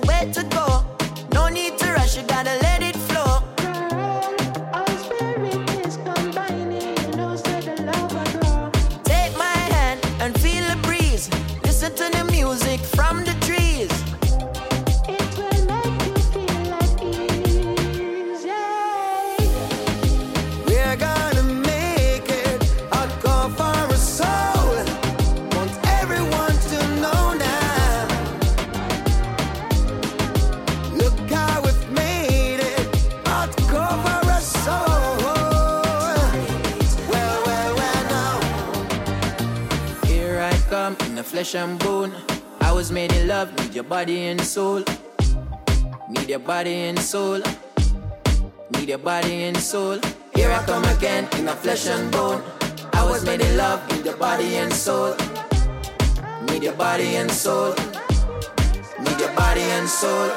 time, 0.00 0.06
that's 0.10 0.26
a 0.26 0.26
way 0.26 0.32
to 0.32 0.55
flesh 41.46 41.62
and 41.62 41.78
bone. 41.78 42.12
I 42.60 42.72
was 42.72 42.90
made 42.90 43.12
in 43.12 43.28
love, 43.28 43.56
need 43.58 43.72
your 43.72 43.84
body 43.84 44.26
and 44.26 44.40
soul. 44.40 44.82
Need 46.10 46.28
your 46.28 46.40
body 46.40 46.74
and 46.88 46.98
soul. 46.98 47.40
Need 48.72 48.88
your 48.88 48.98
body 48.98 49.44
and 49.44 49.56
soul. 49.56 50.00
Here 50.34 50.50
I 50.50 50.64
come 50.64 50.84
again 50.96 51.28
in 51.38 51.44
the 51.44 51.52
flesh 51.52 51.86
and 51.86 52.10
bone. 52.10 52.42
I 52.94 53.04
was 53.04 53.24
made 53.24 53.40
in 53.40 53.56
love, 53.56 53.78
need 53.92 54.04
your 54.04 54.16
body 54.16 54.56
and 54.56 54.72
soul. 54.72 55.14
Need 56.48 56.64
your 56.64 56.74
body 56.74 57.14
and 57.14 57.30
soul. 57.30 57.74
Need 59.04 59.20
your 59.20 59.34
body 59.36 59.66
and 59.78 59.88
soul. 59.88 60.30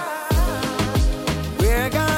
We're 1.60 1.89
gonna 1.89 2.09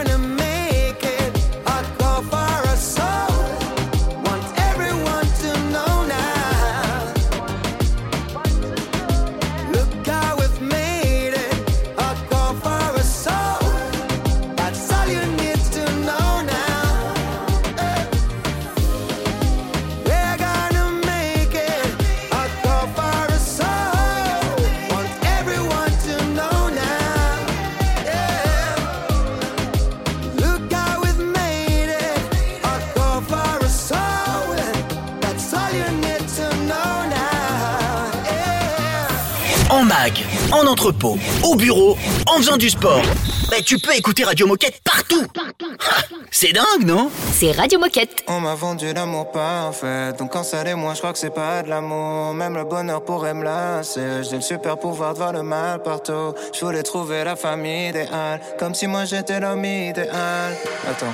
En 40.52 40.68
entrepôt, 40.68 41.18
au 41.44 41.56
bureau, 41.56 41.98
en 42.28 42.38
faisant 42.38 42.58
du 42.58 42.70
sport. 42.70 43.02
Bah, 43.50 43.58
tu 43.66 43.78
peux 43.78 43.96
écouter 43.96 44.24
Radio 44.24 44.48
Moquette 44.48 44.82
partout. 44.84 45.26
Ah, 45.38 46.02
C'est 46.30 46.52
dingue, 46.52 46.86
non? 46.86 47.10
C'est 47.34 47.52
Radio 47.52 47.80
Moquette. 47.80 48.24
On 48.28 48.40
m'a 48.42 48.56
vendu 48.56 48.92
l'amour 48.94 49.32
parfait, 49.32 50.14
donc 50.18 50.32
quand 50.34 50.44
ça 50.44 50.64
l'est 50.64 50.76
moi 50.76 50.94
je 50.94 51.00
crois 51.00 51.14
que 51.14 51.20
c'est 51.20 51.34
pas 51.34 51.64
de 51.64 51.70
l'amour. 51.70 52.34
Même 52.34 52.56
le 52.56 52.66
bonheur 52.66 53.04
pourrait 53.04 53.34
me 53.34 53.44
lasser. 53.44 54.24
J'ai 54.30 54.36
le 54.38 54.42
super 54.42 54.78
pouvoir 54.78 55.14
de 55.14 55.20
voir 55.20 55.34
le 55.34 55.44
mal 55.44 55.82
partout. 55.84 56.34
Je 56.54 56.64
voulais 56.66 56.84
trouver 56.84 57.24
la 57.24 57.36
famille 57.36 57.90
idéale, 57.90 58.42
comme 58.60 58.74
si 58.76 58.88
moi 58.88 59.06
j'étais 59.06 59.40
l'homme 59.40 59.64
idéal. 59.66 60.56
Attends. 60.90 61.14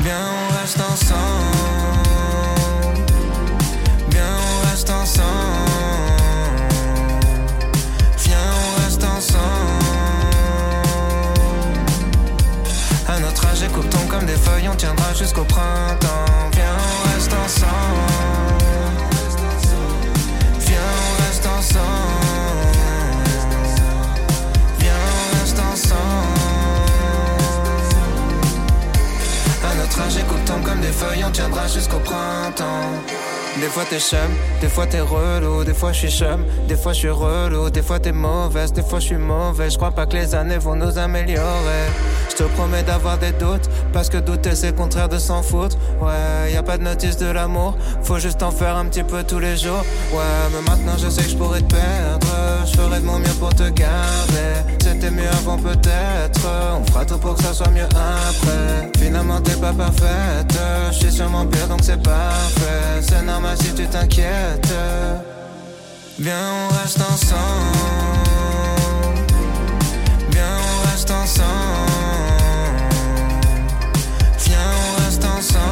Viens, 0.00 0.30
on 0.30 0.60
reste 0.60 0.80
ensemble. 0.80 1.18
Viens, 4.10 4.36
on 4.38 4.68
reste 4.70 4.90
ensemble. 4.90 5.28
Viens, 8.18 8.36
on 8.38 8.82
reste 8.84 9.04
ensemble. 9.04 9.38
À 13.08 13.18
notre 13.20 13.46
âge, 13.46 13.60
tombent 13.90 14.08
comme 14.08 14.26
des 14.26 14.36
feuilles, 14.36 14.68
on 14.68 14.76
tiendra 14.76 15.12
jusqu'au 15.14 15.44
printemps. 15.44 16.50
Viens, 16.52 16.76
on 16.76 17.14
reste 17.14 17.32
ensemble. 17.32 18.37
Écoute 30.06 30.44
tombe 30.46 30.62
comme 30.62 30.80
des 30.80 30.92
feuilles, 30.92 31.24
on 31.24 31.30
tiendra 31.30 31.66
jusqu'au 31.66 31.98
printemps. 31.98 32.94
Des 33.56 33.66
fois 33.66 33.84
t'es 33.90 33.98
chum, 33.98 34.18
des 34.60 34.68
fois 34.68 34.86
t'es 34.86 35.00
relou, 35.00 35.64
des 35.64 35.74
fois 35.74 35.92
je 35.92 35.98
suis 35.98 36.10
chum, 36.10 36.44
des 36.68 36.76
fois 36.76 36.92
je 36.92 36.98
suis 36.98 37.10
relou, 37.10 37.70
des 37.70 37.82
fois 37.82 37.98
t'es 37.98 38.12
mauvaise, 38.12 38.72
des 38.72 38.82
fois 38.82 39.00
je 39.00 39.06
suis 39.06 39.16
mauvais. 39.16 39.68
Je 39.68 39.76
crois 39.76 39.90
pas 39.90 40.06
que 40.06 40.14
les 40.14 40.34
années 40.34 40.58
vont 40.58 40.76
nous 40.76 40.96
améliorer. 40.96 41.86
Je 42.30 42.36
te 42.36 42.42
promets 42.44 42.84
d'avoir 42.84 43.18
des 43.18 43.32
doutes, 43.32 43.68
parce 43.92 44.08
que 44.08 44.18
douter 44.18 44.54
c'est 44.54 44.74
contraire 44.76 45.08
de 45.08 45.18
s'en 45.18 45.42
foutre. 45.42 45.76
Ouais, 46.00 46.52
y 46.52 46.56
a 46.56 46.62
pas 46.62 46.78
de 46.78 46.84
notice 46.84 47.16
de 47.16 47.26
l'amour, 47.26 47.76
faut 48.04 48.18
juste 48.18 48.44
en 48.44 48.52
faire 48.52 48.76
un 48.76 48.84
petit 48.84 49.02
peu 49.02 49.24
tous 49.24 49.40
les 49.40 49.56
jours. 49.56 49.84
Ouais, 50.12 50.22
mais 50.52 50.70
maintenant 50.70 50.96
je 50.96 51.08
sais 51.08 51.24
que 51.24 51.30
je 51.30 51.36
pourrais 51.36 51.60
te 51.60 51.74
perdre, 51.74 52.26
je 52.64 52.76
ferai 52.76 53.00
de 53.00 53.04
mon 53.04 53.18
mieux 53.18 53.34
pour 53.40 53.52
te 53.54 53.68
garder. 53.68 54.54
C'était 54.80 55.10
mieux 55.10 55.28
avant 55.28 55.58
peut-être, 55.58 56.40
on 56.80 56.84
fera 56.84 57.04
tout 57.04 57.18
pour 57.18 57.34
que 57.34 57.42
ça 57.42 57.52
soit 57.52 57.70
mieux 57.70 57.88
après. 57.92 58.88
Finalement 58.98 59.40
t'es 59.40 59.56
pas 59.56 59.72
parfaite, 59.72 60.56
je 60.92 60.96
suis 60.96 61.12
sûrement 61.12 61.44
pire 61.44 61.66
donc 61.66 61.80
c'est 61.82 62.00
parfait. 62.00 63.00
C'est 63.00 63.22
normal 63.22 63.47
si 63.56 63.72
tu 63.74 63.86
t'inquiètes. 63.86 64.74
Viens, 66.18 66.34
on 66.34 66.68
reste 66.82 67.00
ensemble. 67.00 67.38
Viens, 70.30 70.58
on 70.58 70.90
reste 70.90 71.10
ensemble. 71.10 71.48
Viens, 74.44 74.58
on 74.58 75.04
reste 75.04 75.24
ensemble. 75.24 75.64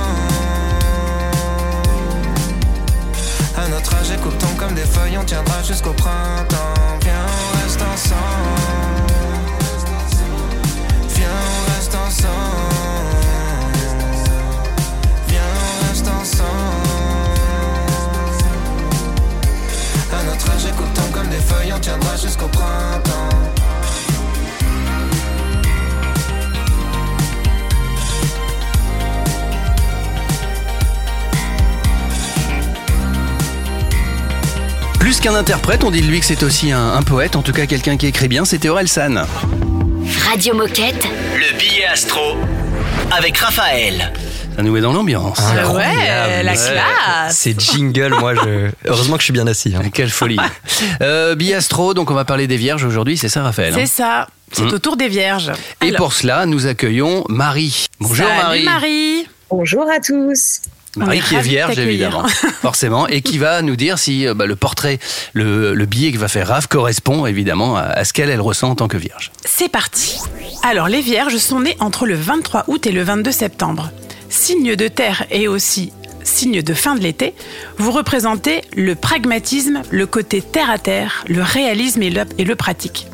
À 3.56 3.68
notre 3.68 3.94
âge, 3.94 4.08
tombent 4.38 4.56
comme 4.58 4.74
des 4.74 4.82
feuilles, 4.82 5.18
on 5.18 5.24
tiendra 5.24 5.62
jusqu'au 5.62 5.92
printemps. 5.92 6.98
Viens, 7.02 7.26
on 7.26 7.62
reste 7.62 7.82
ensemble. 7.82 8.65
Tiendra 21.80 22.16
jusqu'au 22.16 22.48
printemps. 22.48 23.28
Plus 34.98 35.20
qu'un 35.20 35.34
interprète, 35.34 35.84
on 35.84 35.92
dit 35.92 36.00
de 36.00 36.06
lui 36.06 36.18
que 36.18 36.26
c'est 36.26 36.42
aussi 36.42 36.72
un, 36.72 36.94
un 36.94 37.02
poète, 37.02 37.36
en 37.36 37.42
tout 37.42 37.52
cas 37.52 37.66
quelqu'un 37.66 37.96
qui 37.96 38.06
écrit 38.06 38.26
bien, 38.26 38.44
c'était 38.44 38.68
Aurel 38.68 38.88
San. 38.88 39.24
Radio 40.24 40.54
Moquette. 40.54 41.06
Le 41.36 41.56
billet 41.56 41.86
astro 41.86 42.36
avec 43.16 43.38
Raphaël. 43.38 44.12
Ça 44.56 44.62
nous 44.62 44.72
met 44.72 44.80
dans 44.80 44.92
l'ambiance. 44.94 45.38
Ouais, 45.74 46.42
la 46.42 46.54
classe. 46.54 47.36
C'est 47.36 47.60
jingle, 47.60 48.14
moi, 48.18 48.34
je... 48.34 48.70
heureusement 48.86 49.16
que 49.16 49.20
je 49.20 49.24
suis 49.26 49.32
bien 49.34 49.46
assis. 49.46 49.74
hein. 49.76 49.82
Quelle 49.92 50.08
folie. 50.08 50.38
euh, 51.02 51.34
Biastro, 51.34 51.92
donc 51.92 52.10
on 52.10 52.14
va 52.14 52.24
parler 52.24 52.46
des 52.46 52.56
vierges 52.56 52.84
aujourd'hui, 52.84 53.18
c'est 53.18 53.28
ça 53.28 53.42
Raphaël 53.42 53.74
hein? 53.74 53.76
C'est 53.80 53.86
ça. 53.86 54.26
C'est 54.52 54.62
Hmm. 54.62 54.72
au 54.74 54.78
tour 54.78 54.96
des 54.96 55.08
vierges. 55.08 55.50
Et 55.82 55.88
Alors, 55.88 55.96
pour 55.98 56.12
cela, 56.14 56.46
nous 56.46 56.66
accueillons 56.66 57.24
Marie. 57.28 57.86
Bonjour 58.00 58.26
salut 58.26 58.38
Marie. 58.38 58.64
Marie. 58.64 59.28
Bonjour 59.50 59.84
à 59.90 59.98
tous. 60.00 60.60
Marie 60.96 61.20
qui 61.20 61.34
est 61.34 61.40
vierge 61.42 61.78
évidemment, 61.78 62.24
forcément, 62.62 63.06
et 63.08 63.20
qui 63.20 63.36
va 63.36 63.60
nous 63.60 63.76
dire 63.76 63.98
si 63.98 64.26
euh, 64.26 64.32
bah, 64.32 64.46
le 64.46 64.56
portrait, 64.56 64.98
le, 65.34 65.74
le 65.74 65.84
billet 65.86 66.12
que 66.12 66.16
va 66.18 66.28
faire 66.28 66.48
Raph 66.48 66.68
correspond 66.68 67.26
évidemment 67.26 67.76
à, 67.76 67.82
à 67.82 68.04
ce 68.04 68.14
qu'elle 68.14 68.30
elle 68.30 68.40
ressent 68.40 68.70
en 68.70 68.74
tant 68.76 68.88
que 68.88 68.96
vierge. 68.96 69.30
C'est 69.44 69.68
parti. 69.68 70.16
Alors, 70.62 70.88
les 70.88 71.02
vierges 71.02 71.36
sont 71.36 71.60
nées 71.60 71.76
entre 71.80 72.06
le 72.06 72.14
23 72.14 72.64
août 72.68 72.86
et 72.86 72.92
le 72.92 73.02
22 73.02 73.30
septembre. 73.32 73.90
Signe 74.36 74.76
de 74.76 74.86
terre 74.86 75.24
et 75.30 75.48
aussi 75.48 75.94
signe 76.22 76.60
de 76.60 76.74
fin 76.74 76.94
de 76.94 77.00
l'été, 77.00 77.34
vous 77.78 77.90
représentez 77.90 78.60
le 78.76 78.94
pragmatisme, 78.94 79.80
le 79.90 80.06
côté 80.06 80.42
terre 80.42 80.68
à 80.68 80.78
terre, 80.78 81.24
le 81.26 81.40
réalisme 81.40 82.02
et 82.02 82.10
le, 82.10 82.54
pratique. 82.54 83.08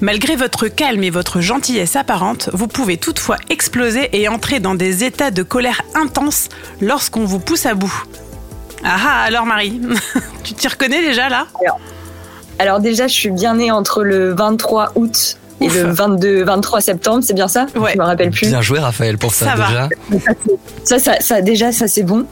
Malgré 0.00 0.34
votre 0.34 0.66
calme 0.66 1.04
et 1.04 1.10
votre 1.10 1.40
gentillesse 1.40 1.94
apparente, 1.94 2.50
vous 2.52 2.66
pouvez 2.66 2.96
toutefois 2.96 3.36
exploser 3.48 4.10
et 4.12 4.26
entrer 4.26 4.58
dans 4.58 4.74
des 4.74 5.04
états 5.04 5.30
de 5.30 5.44
colère 5.44 5.82
intense 5.94 6.48
lorsqu'on 6.80 7.24
vous 7.24 7.38
pousse 7.38 7.64
à 7.64 7.74
bout. 7.74 8.02
Ah 8.82 8.96
ah, 9.06 9.22
alors 9.22 9.46
Marie, 9.46 9.80
tu 10.42 10.52
t'y 10.52 10.66
reconnais 10.66 11.00
déjà 11.00 11.28
là? 11.28 11.46
Alors, 11.62 11.80
alors 12.58 12.80
déjà, 12.80 13.06
je 13.06 13.14
suis 13.14 13.30
bien 13.30 13.54
née 13.54 13.70
entre 13.70 14.02
le 14.02 14.34
23 14.34 14.92
août 14.96 15.38
et 15.60 15.68
le 15.68 15.82
22, 15.90 16.44
23 16.44 16.80
septembre, 16.80 17.22
c'est 17.22 17.34
bien 17.34 17.48
ça 17.48 17.66
Ouais. 17.76 17.92
Je 17.94 17.98
me 17.98 18.04
rappelle 18.04 18.30
plus. 18.30 18.48
Bien 18.48 18.60
joué, 18.62 18.78
Raphaël, 18.78 19.18
pour 19.18 19.34
ça, 19.34 19.46
Ça 19.46 19.54
va. 19.56 19.66
déjà. 19.68 19.88
Ça, 20.84 20.98
ça, 20.98 21.20
ça, 21.20 21.40
déjà, 21.40 21.72
ça 21.72 21.88
c'est 21.88 22.02
bon. 22.02 22.26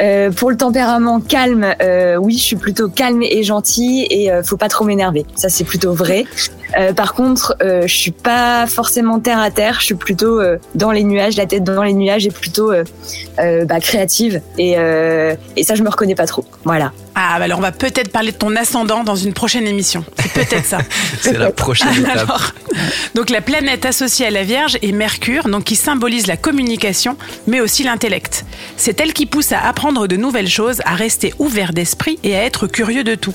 Euh, 0.00 0.30
pour 0.30 0.50
le 0.50 0.56
tempérament 0.56 1.20
calme, 1.20 1.66
euh, 1.82 2.16
oui, 2.16 2.36
je 2.36 2.42
suis 2.42 2.56
plutôt 2.56 2.88
calme 2.88 3.22
et 3.22 3.42
gentille 3.42 4.06
et 4.10 4.30
euh, 4.30 4.42
faut 4.42 4.56
pas 4.56 4.68
trop 4.68 4.84
m'énerver. 4.84 5.26
Ça 5.36 5.48
c'est 5.48 5.64
plutôt 5.64 5.92
vrai. 5.92 6.24
Euh, 6.76 6.92
par 6.92 7.14
contre, 7.14 7.56
euh, 7.62 7.86
je 7.86 7.96
suis 7.96 8.10
pas 8.10 8.66
forcément 8.66 9.18
terre 9.20 9.38
à 9.38 9.50
terre. 9.50 9.76
Je 9.80 9.86
suis 9.86 9.94
plutôt 9.94 10.40
euh, 10.40 10.58
dans 10.74 10.92
les 10.92 11.04
nuages, 11.04 11.36
la 11.36 11.46
tête 11.46 11.64
dans 11.64 11.82
les 11.82 11.94
nuages 11.94 12.26
et 12.26 12.30
plutôt 12.30 12.70
euh, 12.70 12.84
euh, 13.38 13.64
bah, 13.64 13.80
créative. 13.80 14.40
Et, 14.58 14.74
euh, 14.76 15.34
et 15.56 15.64
ça, 15.64 15.74
je 15.74 15.82
me 15.82 15.88
reconnais 15.88 16.14
pas 16.14 16.26
trop. 16.26 16.44
Voilà. 16.64 16.92
Ah, 17.18 17.36
bah 17.38 17.44
alors 17.44 17.60
on 17.60 17.62
va 17.62 17.72
peut-être 17.72 18.10
parler 18.12 18.30
de 18.30 18.36
ton 18.36 18.54
ascendant 18.56 19.02
dans 19.02 19.16
une 19.16 19.32
prochaine 19.32 19.66
émission. 19.66 20.04
C'est 20.18 20.32
peut-être 20.34 20.66
ça. 20.66 20.78
C'est 21.22 21.38
la 21.38 21.50
prochaine 21.50 21.88
étape. 21.98 22.12
Alors, 22.12 22.52
donc 23.14 23.30
la 23.30 23.40
planète 23.40 23.86
associée 23.86 24.26
à 24.26 24.30
la 24.30 24.42
Vierge 24.42 24.76
est 24.82 24.92
Mercure, 24.92 25.48
donc 25.48 25.64
qui 25.64 25.76
symbolise 25.76 26.26
la 26.26 26.36
communication, 26.36 27.16
mais 27.46 27.62
aussi 27.62 27.84
l'intellect. 27.84 28.44
C'est 28.76 29.00
elle 29.00 29.14
qui 29.14 29.24
pousse 29.24 29.52
à 29.52 29.66
apprendre 29.66 30.06
de 30.06 30.16
nouvelles 30.16 30.50
choses, 30.50 30.82
à 30.84 30.94
rester 30.94 31.32
ouvert 31.38 31.72
d'esprit 31.72 32.18
et 32.22 32.36
à 32.36 32.44
être 32.44 32.66
curieux 32.66 33.02
de 33.02 33.14
tout. 33.14 33.34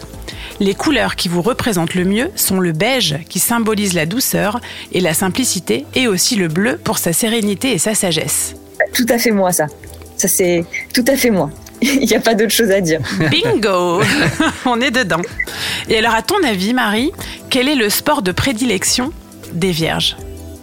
Les 0.59 0.75
couleurs 0.75 1.15
qui 1.15 1.27
vous 1.27 1.41
représentent 1.41 1.95
le 1.95 2.05
mieux 2.05 2.29
sont 2.35 2.59
le 2.59 2.73
beige 2.73 3.17
qui 3.31 3.39
symbolise 3.39 3.93
la 3.93 4.05
douceur 4.05 4.59
et 4.91 4.99
la 4.99 5.13
simplicité 5.13 5.85
et 5.95 6.07
aussi 6.07 6.35
le 6.35 6.49
bleu 6.49 6.77
pour 6.77 6.97
sa 6.97 7.13
sérénité 7.13 7.71
et 7.71 7.77
sa 7.77 7.95
sagesse. 7.95 8.55
Tout 8.93 9.05
à 9.07 9.17
fait 9.17 9.31
moi, 9.31 9.53
ça. 9.53 9.67
Ça, 10.17 10.27
c'est 10.27 10.65
tout 10.93 11.05
à 11.07 11.15
fait 11.15 11.31
moi. 11.31 11.49
Il 11.81 12.05
n'y 12.05 12.13
a 12.13 12.19
pas 12.19 12.35
d'autre 12.35 12.51
chose 12.51 12.69
à 12.71 12.81
dire. 12.81 12.99
Bingo 13.31 14.01
On 14.65 14.81
est 14.81 14.91
dedans. 14.91 15.21
Et 15.87 15.97
alors, 15.97 16.13
à 16.13 16.21
ton 16.21 16.43
avis, 16.43 16.73
Marie, 16.73 17.11
quel 17.49 17.69
est 17.69 17.75
le 17.75 17.89
sport 17.89 18.21
de 18.21 18.33
prédilection 18.33 19.13
des 19.53 19.71
vierges? 19.71 20.17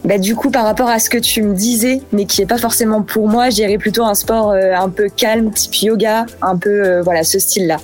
Bah, 0.04 0.18
du 0.18 0.36
coup, 0.36 0.50
par 0.50 0.64
rapport 0.64 0.90
à 0.90 0.98
ce 0.98 1.08
que 1.08 1.18
tu 1.18 1.42
me 1.42 1.54
disais, 1.54 2.02
mais 2.12 2.26
qui 2.26 2.42
est 2.42 2.46
pas 2.46 2.58
forcément 2.58 3.00
pour 3.00 3.28
moi, 3.28 3.48
j'irais 3.48 3.78
plutôt 3.78 4.04
un 4.04 4.14
sport 4.14 4.50
euh, 4.50 4.74
un 4.74 4.90
peu 4.90 5.08
calme, 5.08 5.50
type 5.52 5.74
yoga, 5.76 6.26
un 6.42 6.56
peu, 6.58 6.84
euh, 6.84 7.02
voilà, 7.02 7.24
ce 7.24 7.38
style-là. 7.38 7.78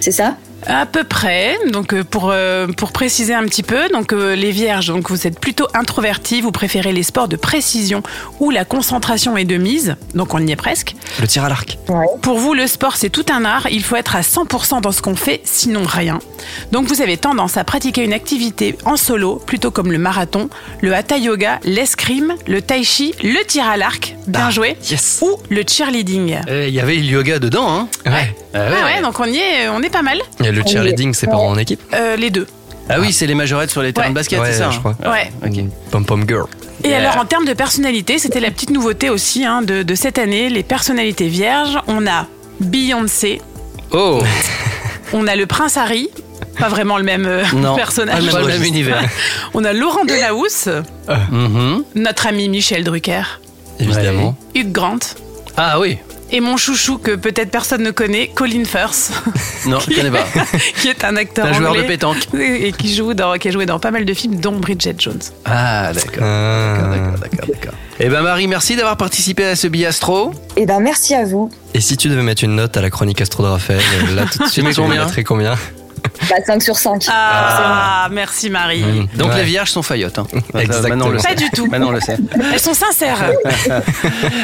C'est 0.00 0.12
ça? 0.12 0.36
À 0.66 0.86
peu 0.86 1.04
près. 1.04 1.56
Donc 1.70 1.92
euh, 1.92 2.04
pour 2.04 2.30
euh, 2.30 2.66
pour 2.68 2.92
préciser 2.92 3.34
un 3.34 3.44
petit 3.44 3.62
peu, 3.62 3.88
donc 3.92 4.12
euh, 4.12 4.34
les 4.34 4.50
vierges, 4.50 4.86
donc 4.88 5.10
vous 5.10 5.26
êtes 5.26 5.38
plutôt 5.38 5.66
introvertis, 5.74 6.40
vous 6.40 6.52
préférez 6.52 6.92
les 6.92 7.02
sports 7.02 7.28
de 7.28 7.36
précision 7.36 8.02
où 8.40 8.50
la 8.50 8.64
concentration 8.64 9.36
est 9.36 9.44
de 9.44 9.56
mise. 9.56 9.96
Donc 10.14 10.32
on 10.34 10.38
y 10.44 10.50
est 10.52 10.56
presque. 10.56 10.94
Le 11.20 11.26
tir 11.26 11.44
à 11.44 11.48
l'arc. 11.48 11.78
Pour 12.22 12.38
vous, 12.38 12.54
le 12.54 12.66
sport 12.66 12.96
c'est 12.96 13.10
tout 13.10 13.26
un 13.30 13.44
art. 13.44 13.66
Il 13.70 13.82
faut 13.82 13.96
être 13.96 14.16
à 14.16 14.22
100% 14.22 14.80
dans 14.80 14.92
ce 14.92 15.02
qu'on 15.02 15.16
fait, 15.16 15.40
sinon 15.44 15.82
rien. 15.84 16.18
Donc 16.72 16.86
vous 16.86 17.00
avez 17.02 17.16
tendance 17.16 17.56
à 17.56 17.64
pratiquer 17.64 18.02
une 18.02 18.12
activité 18.12 18.76
en 18.84 18.96
solo, 18.96 19.36
plutôt 19.36 19.70
comme 19.70 19.92
le 19.92 19.98
marathon, 19.98 20.48
le 20.80 20.94
hatha 20.94 21.18
yoga, 21.18 21.60
l'escrime, 21.64 22.34
le 22.46 22.62
tai 22.62 22.84
chi, 22.84 23.14
le 23.22 23.44
tir 23.46 23.64
à 23.66 23.76
l'arc, 23.76 24.16
bien 24.26 24.50
joué, 24.50 24.76
ou 25.22 25.36
le 25.50 25.62
cheerleading. 25.66 26.38
Eh, 26.48 26.68
Il 26.68 26.74
y 26.74 26.80
avait 26.80 26.94
le 26.96 27.02
yoga 27.02 27.38
dedans, 27.38 27.68
hein 27.68 27.88
Ouais. 28.06 28.34
Ah 28.54 28.58
ouais, 28.58 28.66
Ah 28.66 28.70
ouais. 28.86 28.94
ouais, 28.96 29.02
donc 29.02 29.18
on 29.20 29.24
y 29.24 29.36
est, 29.38 29.68
on 29.68 29.82
est 29.82 29.90
pas 29.90 30.02
mal. 30.02 30.18
Et 30.42 30.52
le 30.54 30.62
cheerleading, 30.66 31.12
c'est 31.14 31.26
pas 31.26 31.36
en 31.36 31.56
équipe 31.58 31.80
Euh, 31.94 32.16
les 32.16 32.30
deux. 32.30 32.46
Ah 32.88 32.96
oui, 33.00 33.12
c'est 33.12 33.26
les 33.26 33.34
majorettes 33.34 33.70
sur 33.70 33.80
les 33.82 33.92
terrains 33.94 34.10
de 34.10 34.14
basket, 34.14 34.38
Ouais, 34.40 34.52
c'est 34.52 34.58
ça 34.58 34.70
je 34.70 34.76
hein 34.76 34.94
crois. 34.94 35.10
Ouais. 35.12 35.30
Ok. 35.46 35.64
Pom 35.90 36.04
Pom 36.04 36.24
Girl. 36.28 36.46
Et 36.82 36.88
Yeah. 36.88 36.98
alors 36.98 37.22
en 37.22 37.24
termes 37.24 37.46
de 37.46 37.54
personnalité, 37.54 38.18
c'était 38.18 38.40
la 38.40 38.50
petite 38.50 38.70
nouveauté 38.70 39.08
aussi 39.08 39.44
hein, 39.46 39.62
de, 39.62 39.82
de 39.82 39.94
cette 39.94 40.18
année, 40.18 40.50
les 40.50 40.62
personnalités 40.62 41.28
vierges. 41.28 41.78
On 41.86 42.06
a 42.06 42.26
Beyoncé, 42.60 43.40
Oh 43.90 44.20
on 45.14 45.26
a 45.26 45.34
le 45.36 45.46
prince 45.46 45.76
Harry, 45.78 46.08
pas 46.58 46.68
vraiment 46.68 46.98
le 46.98 47.04
même 47.04 47.24
euh, 47.26 47.42
Non, 47.54 47.74
personnage. 47.74 48.26
pas 48.30 48.40
le 48.40 48.46
même 48.48 48.64
univers. 48.64 49.02
On 49.54 49.64
a 49.64 49.72
Laurent 49.72 50.04
Delahousse, 50.04 50.68
Mhm. 51.30 51.84
notre 51.94 52.26
ami 52.26 52.48
Michel 52.48 52.84
Drucker, 52.84 53.22
Évidemment. 53.80 54.36
Hugh 54.54 54.70
Grant. 54.72 54.98
Ah 55.56 55.78
oui 55.80 55.98
Et 56.34 56.40
mon 56.40 56.56
chouchou 56.56 56.98
que 56.98 57.12
peut-être 57.12 57.52
personne 57.52 57.84
ne 57.84 57.92
connaît, 57.92 58.26
Colin 58.26 58.64
Firth, 58.64 59.12
Non, 59.66 59.78
je 59.78 59.94
connais 59.94 60.10
pas. 60.10 60.26
qui 60.82 60.88
est 60.88 61.04
un 61.04 61.14
acteur 61.14 61.46
Un 61.46 61.52
joueur 61.52 61.74
de 61.74 61.78
anglais 61.78 61.86
pétanque. 61.86 62.26
et 62.34 62.72
qui 62.72 62.92
joue 62.92 63.14
dans, 63.14 63.34
qui 63.34 63.46
a 63.46 63.50
joué 63.52 63.66
dans 63.66 63.78
pas 63.78 63.92
mal 63.92 64.04
de 64.04 64.12
films, 64.14 64.40
dont 64.40 64.58
Bridget 64.58 64.96
Jones. 64.98 65.20
Ah, 65.44 65.92
d'accord. 65.92 66.24
D'accord, 66.24 66.90
d'accord, 66.90 67.18
d'accord, 67.20 67.46
d'accord. 67.46 67.74
Eh 68.00 68.08
ben 68.08 68.22
Marie, 68.22 68.48
merci 68.48 68.74
d'avoir 68.74 68.96
participé 68.96 69.44
à 69.44 69.54
ce 69.54 69.68
biastro. 69.68 70.34
Eh 70.56 70.66
ben, 70.66 70.80
merci 70.80 71.14
à 71.14 71.24
vous. 71.24 71.50
Et 71.72 71.80
si 71.80 71.96
tu 71.96 72.08
devais 72.08 72.22
mettre 72.22 72.42
une 72.42 72.56
note 72.56 72.76
à 72.76 72.82
la 72.82 72.90
chronique 72.90 73.20
Astro 73.20 73.44
de 73.44 73.48
Raphaël, 73.50 73.80
là 74.16 74.24
tout 74.24 74.42
de 74.42 74.48
suite, 74.48 74.74
tu 74.74 74.82
mettrais 74.82 75.22
combien? 75.22 75.56
Bah, 76.30 76.36
5 76.46 76.62
sur 76.62 76.76
5. 76.76 77.04
Ah, 77.10 78.08
merci 78.10 78.48
Marie. 78.48 78.82
Donc 79.16 79.30
Ouais. 79.30 79.36
les 79.38 79.44
vierges 79.44 79.70
sont 79.70 79.82
faillottes. 79.82 80.18
Hein. 80.18 80.26
Exactement. 80.58 80.88
Maintenant, 80.96 81.06
on 81.06 81.10
le 81.10 81.16
Pas 81.18 81.28
sait. 81.30 81.34
du 81.34 81.50
tout. 81.50 81.66
Maintenant 81.66 81.88
on 81.88 81.92
le 81.92 82.00
sait. 82.00 82.16
Elles 82.52 82.60
sont 82.60 82.72
sincères. 82.74 83.18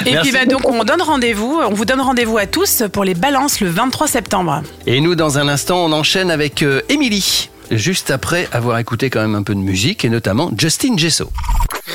Et 0.04 0.12
Merci. 0.12 0.30
puis 0.30 0.32
bah, 0.32 0.44
donc 0.46 0.68
on 0.68 0.84
donne 0.84 1.00
rendez-vous, 1.00 1.60
on 1.66 1.72
vous 1.72 1.84
donne 1.84 2.00
rendez-vous 2.00 2.36
à 2.38 2.46
tous 2.46 2.82
pour 2.92 3.04
les 3.04 3.14
balances 3.14 3.60
le 3.60 3.68
23 3.70 4.08
septembre. 4.08 4.62
Et 4.86 5.00
nous, 5.00 5.14
dans 5.14 5.38
un 5.38 5.48
instant, 5.48 5.78
on 5.78 5.92
enchaîne 5.92 6.30
avec 6.30 6.62
euh, 6.62 6.82
Émilie. 6.88 7.50
Juste 7.70 8.10
après 8.10 8.48
avoir 8.52 8.78
écouté 8.78 9.08
quand 9.10 9.20
même 9.20 9.36
un 9.36 9.42
peu 9.44 9.54
de 9.54 9.60
musique 9.60 10.04
et 10.04 10.08
notamment 10.10 10.50
Justin 10.58 10.96
Gesso. 10.98 11.30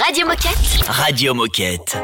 Radio 0.06 0.26
Moquette. 0.26 0.58
Radio 0.88 1.34
Moquette. 1.34 1.98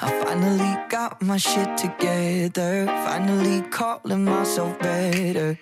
I 0.00 0.06
finally 0.24 0.76
got 0.90 1.20
my 1.20 1.38
shit 1.38 1.68
together. 1.76 2.86
Finally 3.04 3.62
calling 3.70 4.24
myself 4.24 4.78
better. 4.80 5.56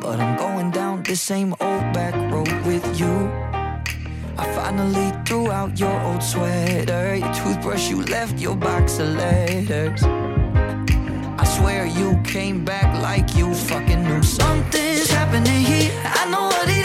But 0.00 0.18
I'm 0.18 0.36
going 0.38 0.70
down 0.70 1.02
the 1.02 1.14
same 1.14 1.52
old 1.60 1.92
back 1.92 2.14
road 2.32 2.50
with 2.64 2.84
you. 2.98 3.30
I 4.38 4.50
finally 4.54 5.12
threw 5.26 5.50
out 5.50 5.78
your 5.78 6.00
old 6.00 6.22
sweater. 6.22 7.16
Your 7.16 7.32
toothbrush, 7.34 7.90
you 7.90 8.02
left 8.04 8.38
your 8.38 8.56
box 8.56 8.98
of 8.98 9.08
letters. 9.08 10.02
I 10.02 11.44
swear 11.44 11.84
you 11.84 12.18
came 12.24 12.64
back 12.64 12.88
like 13.02 13.36
you 13.36 13.54
fucking 13.54 14.02
knew 14.04 14.22
something's 14.22 15.10
happening 15.10 15.62
here. 15.64 15.92
I 16.04 16.30
know 16.30 16.46
what 16.46 16.68
it 16.68 16.79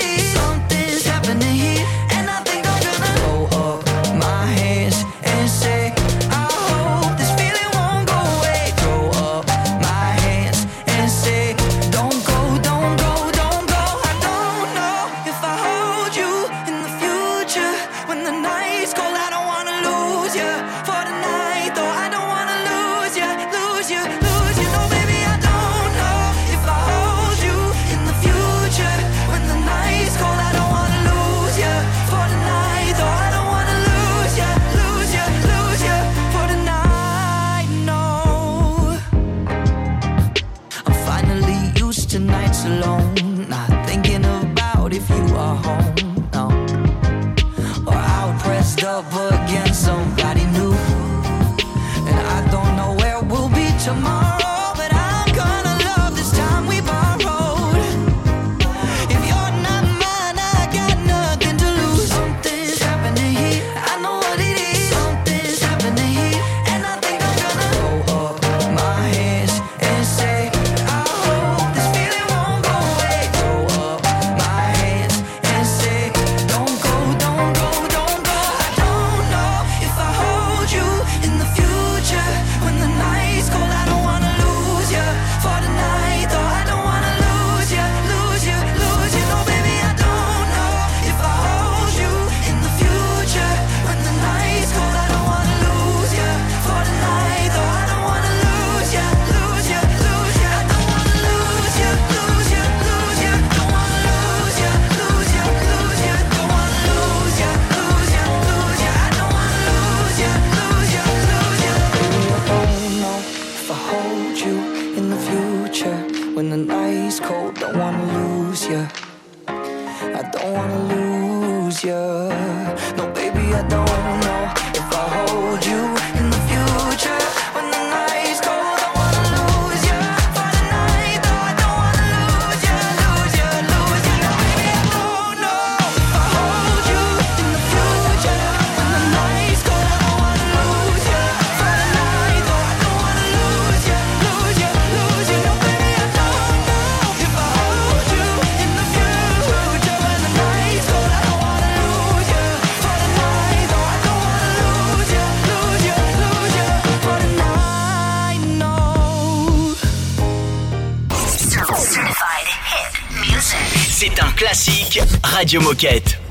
classique, 164.35 165.01
Radio 165.23 165.61
Moquette. 165.61 166.24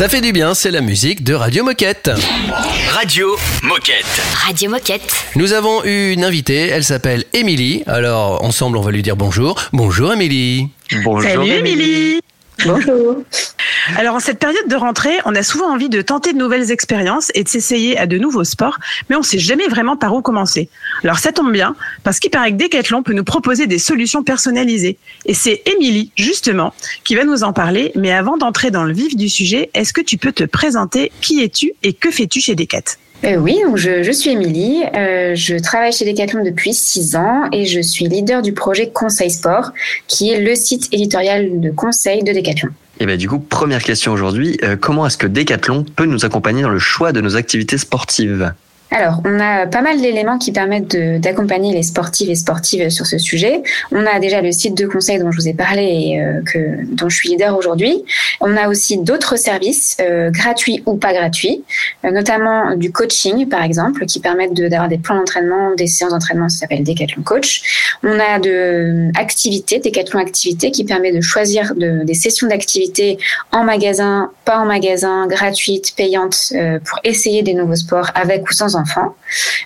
Ça 0.00 0.08
fait 0.08 0.22
du 0.22 0.32
bien, 0.32 0.54
c'est 0.54 0.70
la 0.70 0.80
musique 0.80 1.22
de 1.24 1.34
Radio 1.34 1.62
Moquette. 1.62 2.10
Radio 2.88 3.36
Moquette. 3.62 4.22
Radio 4.46 4.70
Moquette. 4.70 5.12
Nous 5.36 5.52
avons 5.52 5.84
eu 5.84 6.12
une 6.12 6.24
invitée, 6.24 6.68
elle 6.68 6.84
s'appelle 6.84 7.24
Émilie. 7.34 7.82
Alors, 7.86 8.42
ensemble, 8.42 8.78
on 8.78 8.80
va 8.80 8.92
lui 8.92 9.02
dire 9.02 9.14
bonjour. 9.14 9.60
Bonjour 9.74 10.10
Émilie. 10.14 10.70
Salut 10.88 11.50
Émilie 11.50 12.22
Bonjour. 12.64 13.16
Alors 13.96 14.14
en 14.14 14.20
cette 14.20 14.38
période 14.38 14.68
de 14.68 14.76
rentrée, 14.76 15.18
on 15.24 15.34
a 15.34 15.42
souvent 15.42 15.72
envie 15.72 15.88
de 15.88 16.02
tenter 16.02 16.32
de 16.32 16.38
nouvelles 16.38 16.70
expériences 16.70 17.30
et 17.34 17.42
de 17.42 17.48
s'essayer 17.48 17.98
à 17.98 18.06
de 18.06 18.18
nouveaux 18.18 18.44
sports, 18.44 18.78
mais 19.08 19.16
on 19.16 19.20
ne 19.20 19.24
sait 19.24 19.38
jamais 19.38 19.66
vraiment 19.68 19.96
par 19.96 20.14
où 20.14 20.22
commencer. 20.22 20.68
Alors 21.02 21.18
ça 21.18 21.32
tombe 21.32 21.52
bien, 21.52 21.74
parce 22.04 22.18
qu'il 22.18 22.30
paraît 22.30 22.52
que 22.52 22.56
Decathlon 22.56 23.02
peut 23.02 23.12
nous 23.12 23.24
proposer 23.24 23.66
des 23.66 23.78
solutions 23.78 24.22
personnalisées. 24.22 24.98
Et 25.26 25.34
c'est 25.34 25.62
Émilie, 25.66 26.12
justement, 26.16 26.72
qui 27.04 27.14
va 27.14 27.24
nous 27.24 27.42
en 27.42 27.52
parler. 27.52 27.92
Mais 27.96 28.12
avant 28.12 28.36
d'entrer 28.36 28.70
dans 28.70 28.84
le 28.84 28.92
vif 28.92 29.16
du 29.16 29.28
sujet, 29.28 29.70
est-ce 29.74 29.92
que 29.92 30.00
tu 30.00 30.18
peux 30.18 30.32
te 30.32 30.44
présenter? 30.44 31.10
Qui 31.20 31.42
es-tu 31.42 31.72
et 31.82 31.92
que 31.92 32.10
fais-tu 32.10 32.40
chez 32.40 32.54
Decat 32.54 32.96
Euh, 33.24 33.36
oui, 33.36 33.58
donc 33.64 33.76
je, 33.76 34.12
suis 34.12 34.30
Émilie, 34.30 34.82
euh, 34.94 35.34
je 35.34 35.56
travaille 35.56 35.92
chez 35.92 36.04
Decathlon 36.04 36.44
depuis 36.44 36.74
six 36.74 37.16
ans 37.16 37.48
et 37.52 37.66
je 37.66 37.80
suis 37.80 38.06
leader 38.06 38.42
du 38.42 38.52
projet 38.52 38.90
Conseil 38.90 39.30
Sport, 39.30 39.72
qui 40.06 40.30
est 40.30 40.40
le 40.40 40.54
site 40.54 40.88
éditorial 40.92 41.60
de 41.60 41.70
conseil 41.70 42.22
de 42.22 42.32
Decathlon. 42.32 42.70
Et 43.00 43.06
ben 43.06 43.16
du 43.16 43.28
coup, 43.28 43.38
première 43.38 43.82
question 43.82 44.12
aujourd'hui, 44.12 44.58
euh, 44.62 44.76
comment 44.76 45.06
est-ce 45.06 45.16
que 45.16 45.26
Decathlon 45.26 45.84
peut 45.84 46.04
nous 46.04 46.26
accompagner 46.26 46.62
dans 46.62 46.68
le 46.68 46.78
choix 46.78 47.12
de 47.12 47.22
nos 47.22 47.34
activités 47.34 47.78
sportives? 47.78 48.52
Alors, 48.92 49.22
on 49.24 49.38
a 49.38 49.68
pas 49.68 49.82
mal 49.82 50.00
d'éléments 50.00 50.36
qui 50.38 50.50
permettent 50.50 50.96
de- 50.96 51.18
d'accompagner 51.18 51.72
les 51.72 51.84
sportives 51.84 52.28
et 52.28 52.34
sportives 52.34 52.90
sur 52.90 53.06
ce 53.06 53.18
sujet. 53.18 53.62
On 53.92 54.04
a 54.04 54.18
déjà 54.18 54.40
le 54.42 54.50
site 54.50 54.76
de 54.76 54.84
conseil 54.84 55.20
dont 55.20 55.30
je 55.30 55.36
vous 55.36 55.46
ai 55.48 55.54
parlé 55.54 55.82
et 55.82 56.20
euh, 56.20 56.42
que, 56.44 56.58
dont 56.96 57.08
je 57.08 57.14
suis 57.14 57.28
leader 57.28 57.56
aujourd'hui. 57.56 58.04
On 58.40 58.56
a 58.56 58.66
aussi 58.68 58.98
d'autres 58.98 59.36
services, 59.36 59.96
euh, 60.00 60.30
gratuits 60.30 60.82
ou 60.86 60.96
pas 60.96 61.12
gratuits, 61.12 61.62
euh, 62.04 62.10
notamment 62.10 62.74
du 62.74 62.90
coaching, 62.90 63.48
par 63.48 63.62
exemple, 63.62 64.06
qui 64.06 64.18
permettent 64.18 64.54
de- 64.54 64.66
d'avoir 64.66 64.88
des 64.88 64.98
plans 64.98 65.14
d'entraînement, 65.14 65.72
des 65.76 65.86
séances 65.86 66.10
d'entraînement, 66.10 66.48
ça 66.48 66.58
s'appelle 66.58 66.82
Decathlon 66.82 67.22
Coach. 67.22 67.94
On 68.02 68.18
a 68.18 68.40
de 68.40 68.50
euh, 68.50 69.10
activités, 69.16 69.78
Decathlon 69.78 70.18
Activités, 70.18 70.72
qui 70.72 70.82
permet 70.82 71.12
de 71.12 71.20
choisir 71.20 71.76
de- 71.76 72.02
des 72.02 72.14
sessions 72.14 72.48
d'activités 72.48 73.18
en 73.52 73.62
magasin, 73.62 74.32
pas 74.44 74.58
en 74.58 74.64
magasin, 74.66 75.28
gratuites, 75.28 75.94
payantes, 75.96 76.52
euh, 76.56 76.80
pour 76.84 76.98
essayer 77.04 77.44
des 77.44 77.54
nouveaux 77.54 77.76
sports 77.76 78.10
avec 78.16 78.50
ou 78.50 78.52
sans 78.52 78.74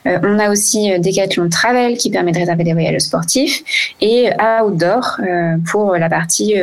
Euh, 0.07 0.19
on 0.23 0.39
a 0.39 0.51
aussi 0.51 0.93
euh, 0.93 0.99
Decathlon 0.99 1.49
Travel 1.49 1.97
qui 1.97 2.11
permet 2.11 2.33
de 2.33 2.39
réserver 2.39 2.65
des 2.65 2.73
voyages 2.73 3.01
sportifs 3.01 3.63
et 4.01 4.31
euh, 4.31 4.63
Outdoor 4.65 5.19
pour 5.71 5.97
la 5.97 6.09
partie 6.09 6.55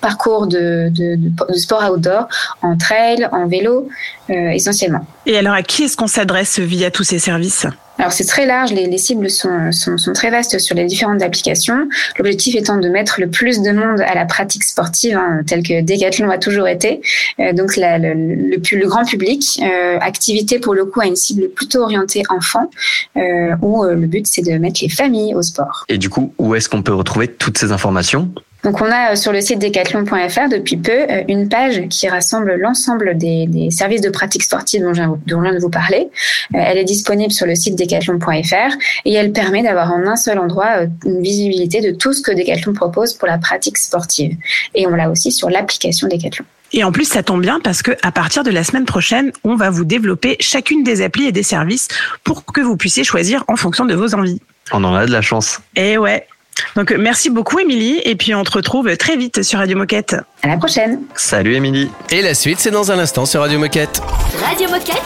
parcours 0.00 0.46
de, 0.46 0.90
de, 0.90 1.18
sport 1.56 1.90
outdoor 1.90 2.28
en 2.62 2.76
trail, 2.76 3.28
en 3.32 3.46
vélo 3.46 3.88
essentiellement. 4.28 5.06
Et 5.26 5.36
alors 5.36 5.54
à 5.54 5.62
qui 5.62 5.84
est-ce 5.84 5.96
qu'on 5.96 6.06
s'adresse 6.06 6.58
via 6.58 6.90
tous 6.90 7.04
ces 7.04 7.18
services? 7.18 7.66
Alors 7.96 8.10
c'est 8.10 8.24
très 8.24 8.44
large, 8.44 8.72
les, 8.72 8.88
les 8.88 8.98
cibles 8.98 9.30
sont, 9.30 9.70
sont, 9.70 9.98
sont 9.98 10.12
très 10.14 10.28
vastes 10.28 10.58
sur 10.58 10.74
les 10.74 10.84
différentes 10.84 11.22
applications. 11.22 11.86
L'objectif 12.18 12.56
étant 12.56 12.76
de 12.76 12.88
mettre 12.88 13.20
le 13.20 13.28
plus 13.30 13.62
de 13.62 13.70
monde 13.70 14.00
à 14.00 14.16
la 14.16 14.24
pratique 14.24 14.64
sportive, 14.64 15.16
hein, 15.16 15.42
telle 15.46 15.62
que 15.62 15.80
Decathlon 15.80 16.28
a 16.28 16.38
toujours 16.38 16.66
été. 16.66 17.00
Euh, 17.38 17.52
donc 17.52 17.76
la- 17.76 17.98
le, 17.98 18.14
le, 18.14 18.88
grand 18.88 19.04
public, 19.04 19.60
euh, 19.62 19.98
activité 20.00 20.58
pour 20.58 20.74
le 20.74 20.86
coup 20.86 21.02
à 21.02 21.06
une 21.06 21.14
cible 21.14 21.48
plutôt 21.50 21.82
orientée 21.82 22.24
enfant, 22.30 22.68
euh, 23.16 23.54
où 23.62 23.84
euh, 23.84 23.94
le 23.94 24.06
but 24.08 24.26
c'est 24.26 24.42
de 24.42 24.58
mettre 24.58 24.80
les 24.82 24.88
familles 24.88 25.32
au 25.34 25.42
sport. 25.42 25.84
Et 25.88 25.96
du 25.96 26.10
coup, 26.10 26.34
où 26.38 26.56
est-ce 26.56 26.68
qu'on 26.68 26.82
peut 26.82 26.94
retrouver 26.94 27.28
toutes 27.28 27.58
ces 27.58 27.70
informations? 27.70 28.28
Donc 28.64 28.80
on 28.80 28.90
a 28.90 29.12
euh, 29.12 29.16
sur 29.16 29.30
le 29.30 29.40
site 29.40 29.60
decathlon.fr 29.60 30.48
depuis 30.50 30.76
peu 30.76 30.92
euh, 30.92 31.22
une 31.28 31.48
page 31.48 31.86
qui 31.88 32.08
rassemble 32.08 32.54
l'ensemble 32.54 33.16
des, 33.16 33.46
des 33.46 33.70
services 33.70 34.00
de 34.00 34.08
pratique 34.08 34.42
sportive 34.42 34.82
dont 34.82 34.94
je 34.94 35.02
viens, 35.02 35.18
dont 35.26 35.38
je 35.38 35.42
viens 35.42 35.54
de 35.54 35.60
vous 35.60 35.70
parler. 35.70 36.08
Euh, 36.54 36.58
elle 36.58 36.78
est 36.78 36.84
disponible 36.84 37.32
sur 37.32 37.46
le 37.46 37.54
site 37.54 37.76
decathlon.fr 37.78 38.74
et 39.04 39.12
elle 39.12 39.32
permet 39.32 39.62
d'avoir 39.62 39.92
en 39.92 40.06
un 40.06 40.16
seul 40.16 40.38
endroit 40.38 40.84
une 41.04 41.22
visibilité 41.22 41.82
de 41.82 41.90
tout 41.90 42.14
ce 42.14 42.22
que 42.22 42.32
Decathlon 42.32 42.72
propose 42.72 43.12
pour 43.12 43.28
la 43.28 43.38
pratique 43.38 43.76
sportive. 43.76 44.36
Et 44.74 44.86
on 44.86 44.90
l'a 44.90 45.10
aussi 45.10 45.30
sur 45.30 45.50
l'application 45.50 46.08
Decathlon. 46.08 46.44
Et 46.72 46.82
en 46.82 46.90
plus, 46.90 47.04
ça 47.04 47.22
tombe 47.22 47.42
bien 47.42 47.60
parce 47.62 47.82
que 47.82 47.92
à 48.02 48.10
partir 48.10 48.42
de 48.42 48.50
la 48.50 48.64
semaine 48.64 48.84
prochaine, 48.84 49.30
on 49.44 49.54
va 49.54 49.70
vous 49.70 49.84
développer 49.84 50.36
chacune 50.40 50.82
des 50.82 51.02
applis 51.02 51.26
et 51.26 51.32
des 51.32 51.42
services 51.42 51.88
pour 52.24 52.44
que 52.44 52.60
vous 52.60 52.76
puissiez 52.76 53.04
choisir 53.04 53.44
en 53.46 53.56
fonction 53.56 53.84
de 53.84 53.94
vos 53.94 54.14
envies. 54.14 54.40
On 54.72 54.82
en 54.82 54.94
a 54.94 55.06
de 55.06 55.12
la 55.12 55.22
chance. 55.22 55.60
Et 55.76 55.98
ouais. 55.98 56.26
Donc 56.76 56.90
euh, 56.92 56.96
merci 56.98 57.30
beaucoup 57.30 57.58
Émilie 57.58 58.00
et 58.04 58.16
puis 58.16 58.34
on 58.34 58.44
te 58.44 58.52
retrouve 58.52 58.96
très 58.96 59.16
vite 59.16 59.42
sur 59.42 59.58
Radio 59.58 59.76
Moquette. 59.76 60.16
À 60.42 60.48
la 60.48 60.56
prochaine. 60.56 61.00
Salut 61.14 61.54
Émilie. 61.54 61.90
Et 62.10 62.22
la 62.22 62.34
suite, 62.34 62.58
c'est 62.60 62.70
dans 62.70 62.90
un 62.90 62.98
instant 62.98 63.26
sur 63.26 63.40
Radio 63.40 63.58
Moquette. 63.58 64.00
Radio 64.44 64.68
Moquette. 64.68 65.02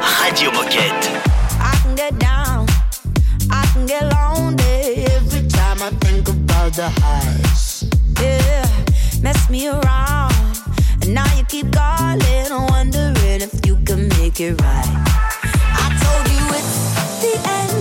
Radio 0.00 0.50
Moquette. 0.52 1.10
I 1.60 1.76
can 1.82 1.94
get 1.96 2.18
down, 2.18 2.66
I 3.50 3.66
can 3.72 3.86
get 3.86 4.02
lonely 4.02 5.04
every 5.16 5.46
time 5.48 5.78
I 5.82 5.90
think 6.06 6.28
about 6.28 6.72
the 6.74 6.88
highs. 7.02 7.84
Yeah, 8.20 8.64
mess 9.22 9.48
me 9.50 9.68
around, 9.68 10.32
and 11.02 11.14
now 11.14 11.24
you 11.36 11.44
keep 11.48 11.70
calling, 11.72 12.68
wondering 12.70 13.42
if 13.42 13.66
you 13.66 13.76
can 13.84 14.08
make 14.20 14.40
it 14.40 14.60
right. 14.60 15.04
I 15.74 15.88
told 16.02 16.28
you 16.30 16.44
it's 16.56 17.22
the 17.22 17.34
end 17.48 17.77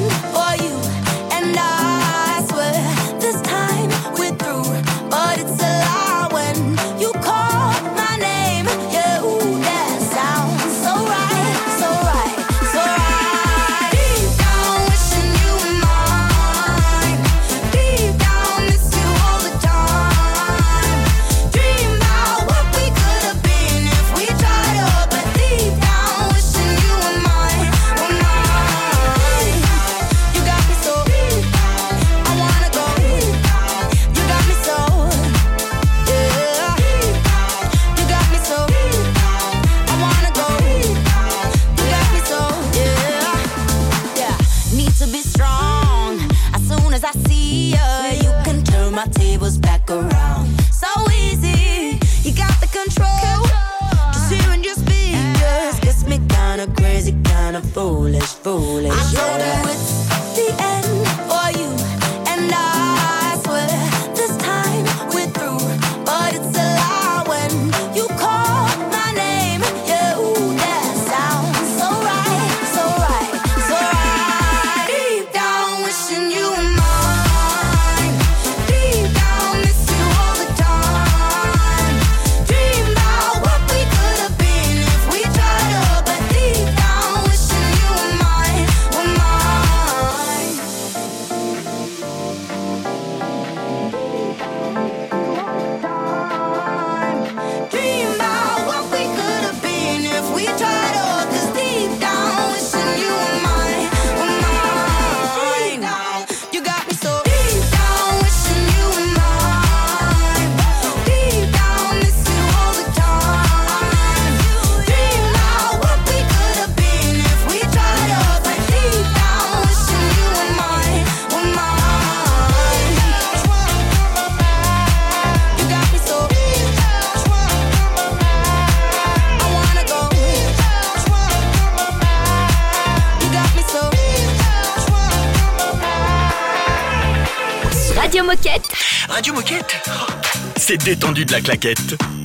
détendu 140.88 141.26
de 141.26 141.34
la 141.34 141.42
claquette. 141.42 142.17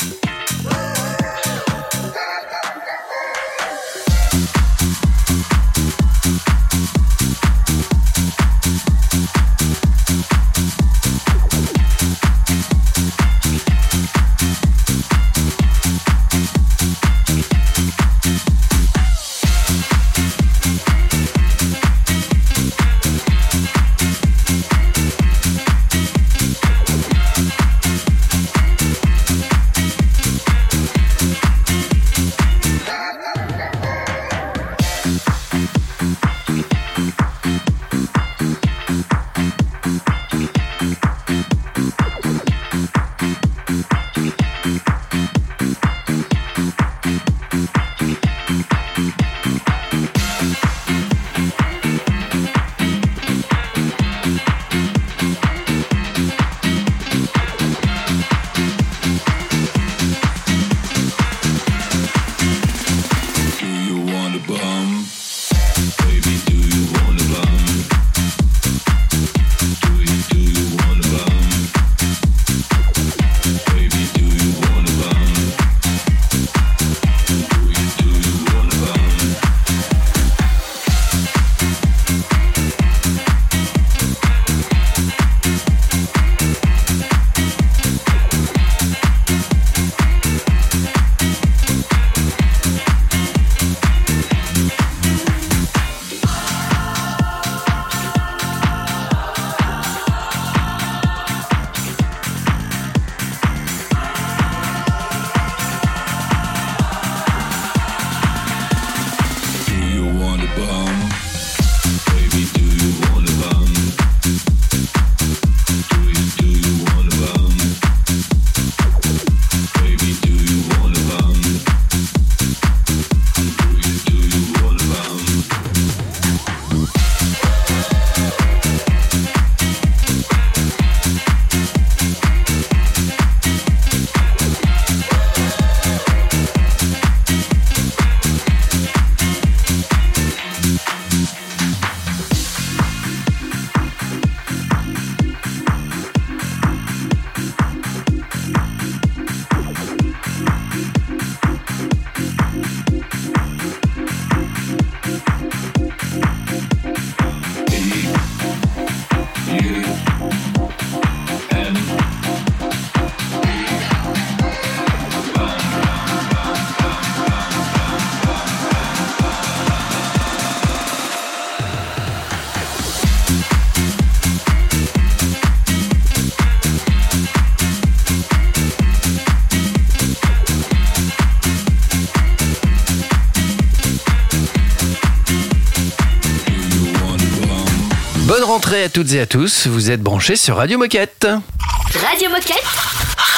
Rentrée 188.72 188.84
à 188.84 188.88
toutes 188.88 189.12
et 189.12 189.20
à 189.20 189.26
tous. 189.26 189.66
Vous 189.66 189.90
êtes 189.90 190.00
branchés 190.00 190.34
sur 190.36 190.56
Radio 190.56 190.78
Moquette. 190.78 191.26
Radio 191.26 192.30
Moquette 192.30 192.64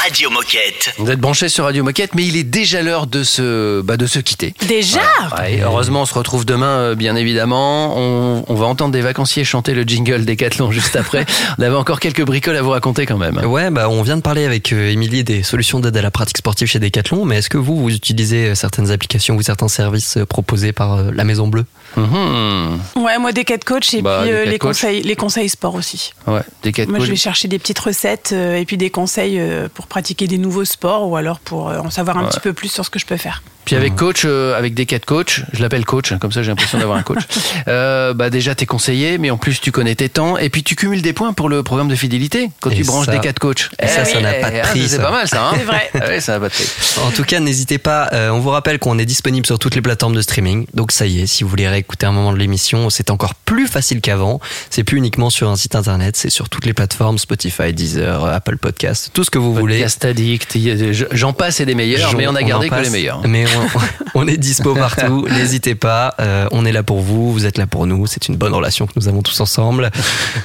Radio 0.05 0.31
Moquette. 0.31 0.95
Vous 0.99 1.11
êtes 1.11 1.19
branchés 1.19 1.49
sur 1.49 1.65
Radio 1.65 1.83
Moquette, 1.83 2.15
mais 2.15 2.25
il 2.25 2.37
est 2.37 2.45
déjà 2.45 2.83
l'heure 2.83 3.09
de 3.09 3.25
se, 3.25 3.81
bah, 3.81 3.97
de 3.97 4.07
se 4.07 4.21
quitter. 4.21 4.55
Déjà 4.69 5.01
Ouais, 5.37 5.61
heureusement, 5.61 6.03
on 6.03 6.07
se 6.07 6.15
retrouve 6.15 6.45
demain, 6.45 6.67
euh, 6.67 6.95
bien 6.95 7.17
évidemment. 7.17 7.99
On, 7.99 8.45
on 8.47 8.55
va 8.55 8.67
entendre 8.67 8.93
des 8.93 9.01
vacanciers 9.01 9.43
chanter 9.45 9.75
le 9.75 9.83
jingle 9.83 10.25
Décathlon 10.25 10.71
juste 10.71 10.95
après. 10.95 11.27
on 11.59 11.63
avait 11.63 11.75
encore 11.75 11.99
quelques 11.99 12.25
bricoles 12.25 12.57
à 12.57 12.63
vous 12.63 12.71
raconter 12.71 13.05
quand 13.05 13.19
même. 13.19 13.39
Ouais, 13.39 13.71
bah 13.71 13.89
on 13.89 14.03
vient 14.03 14.17
de 14.17 14.23
parler 14.23 14.45
avec 14.45 14.73
euh, 14.73 14.93
Émilie 14.93 15.25
des 15.25 15.43
solutions 15.43 15.81
d'aide 15.81 15.97
à 15.97 16.03
la 16.03 16.13
pratique 16.13 16.39
sportive 16.39 16.69
chez 16.69 16.79
Decathlon, 16.79 17.25
mais 17.25 17.39
est-ce 17.39 17.49
que 17.51 17.59
vous, 17.59 17.77
vous 17.77 17.91
utilisez 17.91 18.51
euh, 18.51 18.55
certaines 18.55 18.93
applications 18.93 19.35
ou 19.35 19.43
certains 19.43 19.69
services 19.69 20.19
proposés 20.29 20.73
par 20.73 20.93
euh, 20.95 21.11
la 21.13 21.25
Maison 21.25 21.49
Bleue? 21.49 21.65
Ouais, 21.97 23.19
moi 23.19 23.33
des 23.33 23.45
quatre 23.45 23.65
coachs 23.65 23.95
et 23.95 24.03
Bah, 24.03 24.21
puis 24.23 24.33
euh, 24.33 24.45
les 24.45 24.59
Coach. 24.59 24.71
conseils, 24.83 25.03
les 25.03 25.17
conseils 25.17 25.49
sport 25.49 25.75
aussi. 25.75 26.13
Ouais, 26.27 26.41
Décathlon. 26.63 26.97
Moi, 26.97 27.05
je 27.05 27.11
vais 27.11 27.17
chercher 27.17 27.49
des 27.49 27.59
petites 27.59 27.79
recettes 27.79 28.31
euh, 28.33 28.57
et 28.57 28.65
puis 28.65 28.77
des 28.77 28.91
conseils 28.91 29.39
euh, 29.39 29.69
pour 29.73 29.87
pratiquer 29.87 30.27
des 30.27 30.39
nouveaux 30.39 30.65
sports 30.65 31.09
ou 31.09 31.17
alors 31.17 31.39
pour 31.41 31.67
en 31.67 31.91
savoir 31.91 32.17
un 32.19 32.25
Ouais. 32.25 32.29
petit 32.31 32.41
peu 32.41 32.53
plus 32.53 32.69
sur 32.69 32.85
ce 32.85 32.91
que 32.91 32.99
je 32.99 33.07
peux 33.07 33.17
faire. 33.17 33.43
Puis 33.65 33.77
avec 33.77 33.95
coach, 33.97 34.23
euh, 34.25 34.57
avec 34.59 34.75
des 34.75 34.87
quatre 34.87 35.05
coachs, 35.05 35.41
je 35.53 35.63
l'appelle 35.63 35.85
coach, 35.85 36.13
hein, 36.13 36.19
comme 36.19 36.33
ça 36.33 36.43
j'ai 36.43 36.49
l'impression 36.51 36.79
d'avoir 36.79 36.99
un 36.99 37.03
coach. 37.03 37.21
Euh, 37.69 38.13
bah 38.15 38.29
déjà 38.31 38.55
t'es 38.55 38.67
conseillé, 38.67 39.17
mais 39.17 39.31
en 39.31 39.39
plus 39.39 39.61
tu 39.61 39.73
connais 39.73 39.95
tes 39.95 40.09
temps, 40.09 40.37
et 40.37 40.51
puis 40.51 40.63
tu 40.63 40.75
cumules 40.77 41.01
des 41.03 41.13
points 41.13 41.33
pour 41.33 41.49
le 41.49 41.63
programme 41.63 41.89
de 41.89 41.95
fidélité 41.95 42.51
quand 42.61 42.71
Et 42.71 42.75
tu 42.77 42.85
branches 42.85 43.07
ça- 43.07 43.13
des 43.13 43.21
quatre 43.21 43.39
coachs. 43.39 43.71
et 43.81 43.87
ça, 43.87 44.05
ça 44.05 44.21
n'a 44.21 44.33
pas 44.35 44.51
de 44.51 44.57
ah, 44.59 44.67
prix, 44.67 44.83
C'est 44.89 44.97
ça. 44.97 45.03
pas 45.03 45.11
mal 45.11 45.29
ça. 45.29 45.47
Hein 45.49 45.53
C'est 45.57 45.65
vrai. 45.65 45.91
Ah 45.95 45.99
ouais, 46.09 46.21
ça 46.21 46.33
n'a 46.33 46.41
pas 46.41 46.49
de 46.49 46.53
prix. 46.53 46.67
En 47.07 47.11
tout 47.11 47.25
cas, 47.25 47.41
n'hésitez 47.41 47.79
pas. 47.79 48.11
euh, 48.13 48.31
on 48.31 48.41
vous 48.41 48.51
rappelle 48.51 48.79
qu'on 48.79 48.99
est 48.99 49.07
disponible 49.07 49.47
sur 49.47 49.59
toutes 49.59 49.75
les 49.77 49.81
plateformes 49.83 50.15
de 50.15 50.21
streaming. 50.21 50.67
Donc 50.75 50.93
ça 50.93 51.07
y 51.07 51.21
est, 51.23 51.27
si 51.27 51.43
vous 51.45 51.49
voulez 51.51 51.69
réécouter 51.69 52.05
un 52.07 52.13
moment 52.13 52.33
de 52.33 52.39
l'émission, 52.39 52.91
c'est 52.91 53.11
encore 53.11 53.35
plus 53.35 53.67
facile 53.67 54.01
qu'avant. 54.01 54.41
C'est 54.71 54.85
plus 54.85 54.99
uniquement 54.99 55.31
sur 55.31 55.49
un 55.49 55.57
site 55.57 55.75
internet, 55.75 56.17
c'est 56.17 56.31
sur 56.31 56.49
toutes 56.49 56.67
les 56.67 56.75
plateformes 56.75 57.19
Spotify, 57.19 57.73
Deezer, 57.73 58.25
Apple 58.27 58.59
Podcast, 58.59 59.11
tout 59.15 59.25
ce 59.25 59.31
que 59.31 59.39
vous 59.39 59.55
voulez. 59.55 59.77
Podcast 59.79 60.05
Addict, 60.05 60.55
il 60.57 60.61
y 60.63 60.71
a- 60.71 61.07
j'en 61.13 61.33
passe 61.33 61.61
et 61.61 61.67
des 61.67 61.75
meilleurs, 61.75 62.15
mais 62.17 62.27
on 62.27 62.35
a 62.35 62.43
gardé 62.43 62.67
que 62.69 62.75
passe, 62.75 62.85
les 62.85 62.91
meilleurs. 62.91 63.21
Mais 63.27 63.45
on, 64.15 64.21
on 64.23 64.29
est 64.29 64.37
dispo 64.37 64.75
partout. 64.75 65.27
N'hésitez 65.31 65.75
pas. 65.75 66.15
euh, 66.21 66.47
on 66.53 66.65
est 66.65 66.73
là 66.73 66.83
pour 66.83 67.01
vous. 67.01 67.33
Vous 67.33 67.47
êtes 67.47 67.59
là 67.59 67.67
pour 67.67 67.87
nous. 67.87 68.07
C'est 68.07 68.29
une 68.29 68.37
bonne 68.37 68.53
relation 68.55 68.87
que 68.87 68.93
nous 68.97 69.09
avons 69.09 69.23
tous 69.23 69.39
ensemble. 69.41 69.91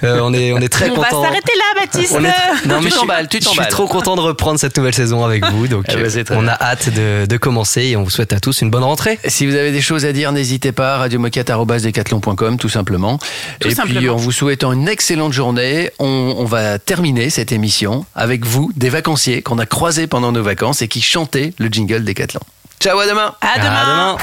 Euh, 0.03 0.19
on 0.21 0.33
est, 0.33 0.51
on 0.53 0.57
est 0.59 0.69
très 0.69 0.89
On 0.89 0.95
contents. 0.95 1.21
va 1.21 1.27
s'arrêter 1.27 1.51
là, 1.55 1.81
Baptiste. 1.81 2.13
On 2.17 2.23
est- 2.23 2.29
Non, 2.67 2.77
Tu 2.77 2.83
mais 2.85 2.89
je 2.89 2.89
suis- 2.89 2.99
t'emballes, 2.99 3.27
tu 3.27 3.39
Je 3.41 3.47
suis 3.49 3.59
trop 3.69 3.87
content 3.87 4.15
de 4.15 4.21
reprendre 4.21 4.59
cette 4.59 4.75
nouvelle 4.77 4.93
saison 4.93 5.23
avec 5.25 5.45
vous. 5.45 5.67
Donc, 5.67 5.85
Eh 5.89 5.95
ben, 5.95 6.25
on 6.31 6.47
a 6.47 6.53
hâte 6.61 6.89
de, 6.93 7.25
de 7.25 7.37
commencer 7.37 7.81
et 7.83 7.95
on 7.95 8.03
vous 8.03 8.09
souhaite 8.09 8.33
à 8.33 8.39
tous 8.39 8.61
une 8.61 8.69
bonne 8.69 8.83
rentrée. 8.83 9.19
Si 9.27 9.45
vous 9.45 9.55
avez 9.55 9.71
des 9.71 9.81
choses 9.81 10.05
à 10.05 10.13
dire, 10.13 10.31
n'hésitez 10.31 10.71
pas, 10.71 10.97
radiomoquette.com 10.97 12.57
tout 12.57 12.69
simplement. 12.69 13.19
Tout 13.59 13.69
et 13.69 13.75
puis 13.75 14.09
en 14.09 14.15
vous 14.15 14.31
souhaitant 14.31 14.71
une 14.73 14.87
excellente 14.87 15.33
journée, 15.33 15.89
on, 15.99 16.35
on 16.37 16.45
va 16.45 16.79
terminer 16.79 17.29
cette 17.29 17.51
émission 17.51 18.05
avec 18.15 18.45
vous, 18.45 18.71
des 18.75 18.89
vacanciers 18.89 19.41
qu'on 19.41 19.59
a 19.59 19.65
croisés 19.65 20.07
pendant 20.07 20.31
nos 20.31 20.43
vacances 20.43 20.81
et 20.81 20.87
qui 20.87 21.01
chantaient 21.01 21.53
le 21.57 21.67
jingle 21.67 22.03
Décathlon. 22.03 22.41
Ciao, 22.79 22.97
à 22.99 23.05
demain 23.07 23.33
À 23.41 23.59
demain. 23.59 24.17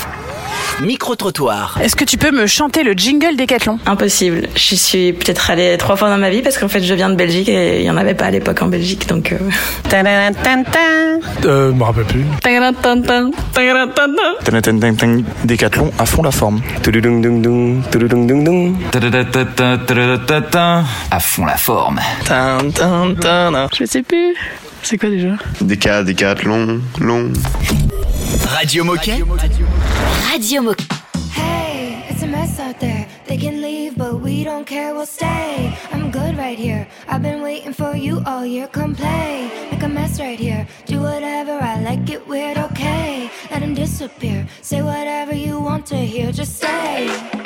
Micro-trottoir. 0.81 1.79
Est-ce 1.83 1.95
que 1.97 2.05
tu 2.05 2.17
peux 2.19 2.31
me 2.31 2.47
chanter 2.47 2.83
le 2.85 2.93
jingle 2.93 3.37
Décathlon 3.37 3.79
Impossible. 3.87 4.49
J'y 4.57 4.77
suis 4.77 5.13
peut-être 5.13 5.51
allée 5.51 5.77
trois 5.79 5.97
fois 5.97 6.09
dans 6.11 6.17
ma 6.19 6.31
vie 6.31 6.43
parce 6.43 6.57
qu'en 6.59 6.69
fait 6.69 6.83
je 6.83 6.95
viens 6.95 7.09
de 7.11 7.15
Belgique 7.17 7.49
et 7.49 7.79
il 7.79 7.83
n'y 7.83 7.91
en 7.91 7.97
avait 7.97 8.15
pas 8.15 8.27
à 8.27 8.31
l'époque 8.31 8.61
en 8.63 8.67
Belgique 8.69 9.07
donc. 9.09 9.33
euh, 9.33 9.39
Euh, 11.45 11.71
je 11.71 11.77
me 11.77 11.83
rappelle 11.83 12.05
plus. 12.05 12.25
Décathlon 15.45 15.91
à 15.99 16.07
fond 16.07 16.23
la 16.23 16.31
forme. 16.33 16.61
À 21.11 21.21
fond 21.21 21.45
la 21.45 21.57
forme. 21.57 22.01
Je 23.79 23.85
sais 23.85 24.03
plus. 24.03 24.35
C'est 24.83 24.99
quoi 24.99 25.09
déjà? 25.11 25.29
Déca, 25.61 26.03
décathlon, 26.05 26.81
long. 27.01 27.33
Radio 28.45 28.84
Moquette. 28.84 29.22
Radio 30.30 30.62
Moquette. 30.62 30.93
Hey, 31.32 32.05
it's 32.09 32.22
a 32.22 32.26
mess 32.26 32.59
out 32.61 32.78
there. 32.80 33.09
They 33.26 33.37
can 33.37 33.61
leave, 33.61 33.97
but 33.97 34.20
we 34.20 34.45
don't 34.45 34.64
care, 34.66 34.95
we'll 34.95 35.07
stay. 35.07 35.76
I'm 35.93 36.11
good 36.11 36.37
right 36.37 36.59
here. 36.59 36.87
I've 37.09 37.22
been 37.22 37.43
waiting 37.43 37.72
for 37.72 37.95
you 37.97 38.22
all 38.26 38.45
year. 38.45 38.68
Come 38.68 38.95
play, 38.95 39.51
make 39.70 39.82
a 39.82 39.89
mess 39.89 40.20
right 40.20 40.39
here. 40.39 40.66
Do 40.87 41.01
whatever 41.01 41.53
I 41.53 41.80
like, 41.80 42.09
it 42.11 42.26
weird, 42.26 42.59
okay. 42.59 43.30
Let 43.51 43.62
him 43.62 43.74
disappear. 43.74 44.47
Say 44.62 44.82
whatever 44.82 45.34
you 45.34 45.61
want 45.61 45.87
to 45.87 45.97
hear, 45.97 46.32
just 46.32 46.57
say. 46.57 47.46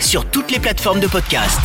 Sur 0.00 0.24
toutes 0.26 0.50
les 0.50 0.58
plateformes 0.58 1.00
de 1.00 1.06
podcast. 1.06 1.60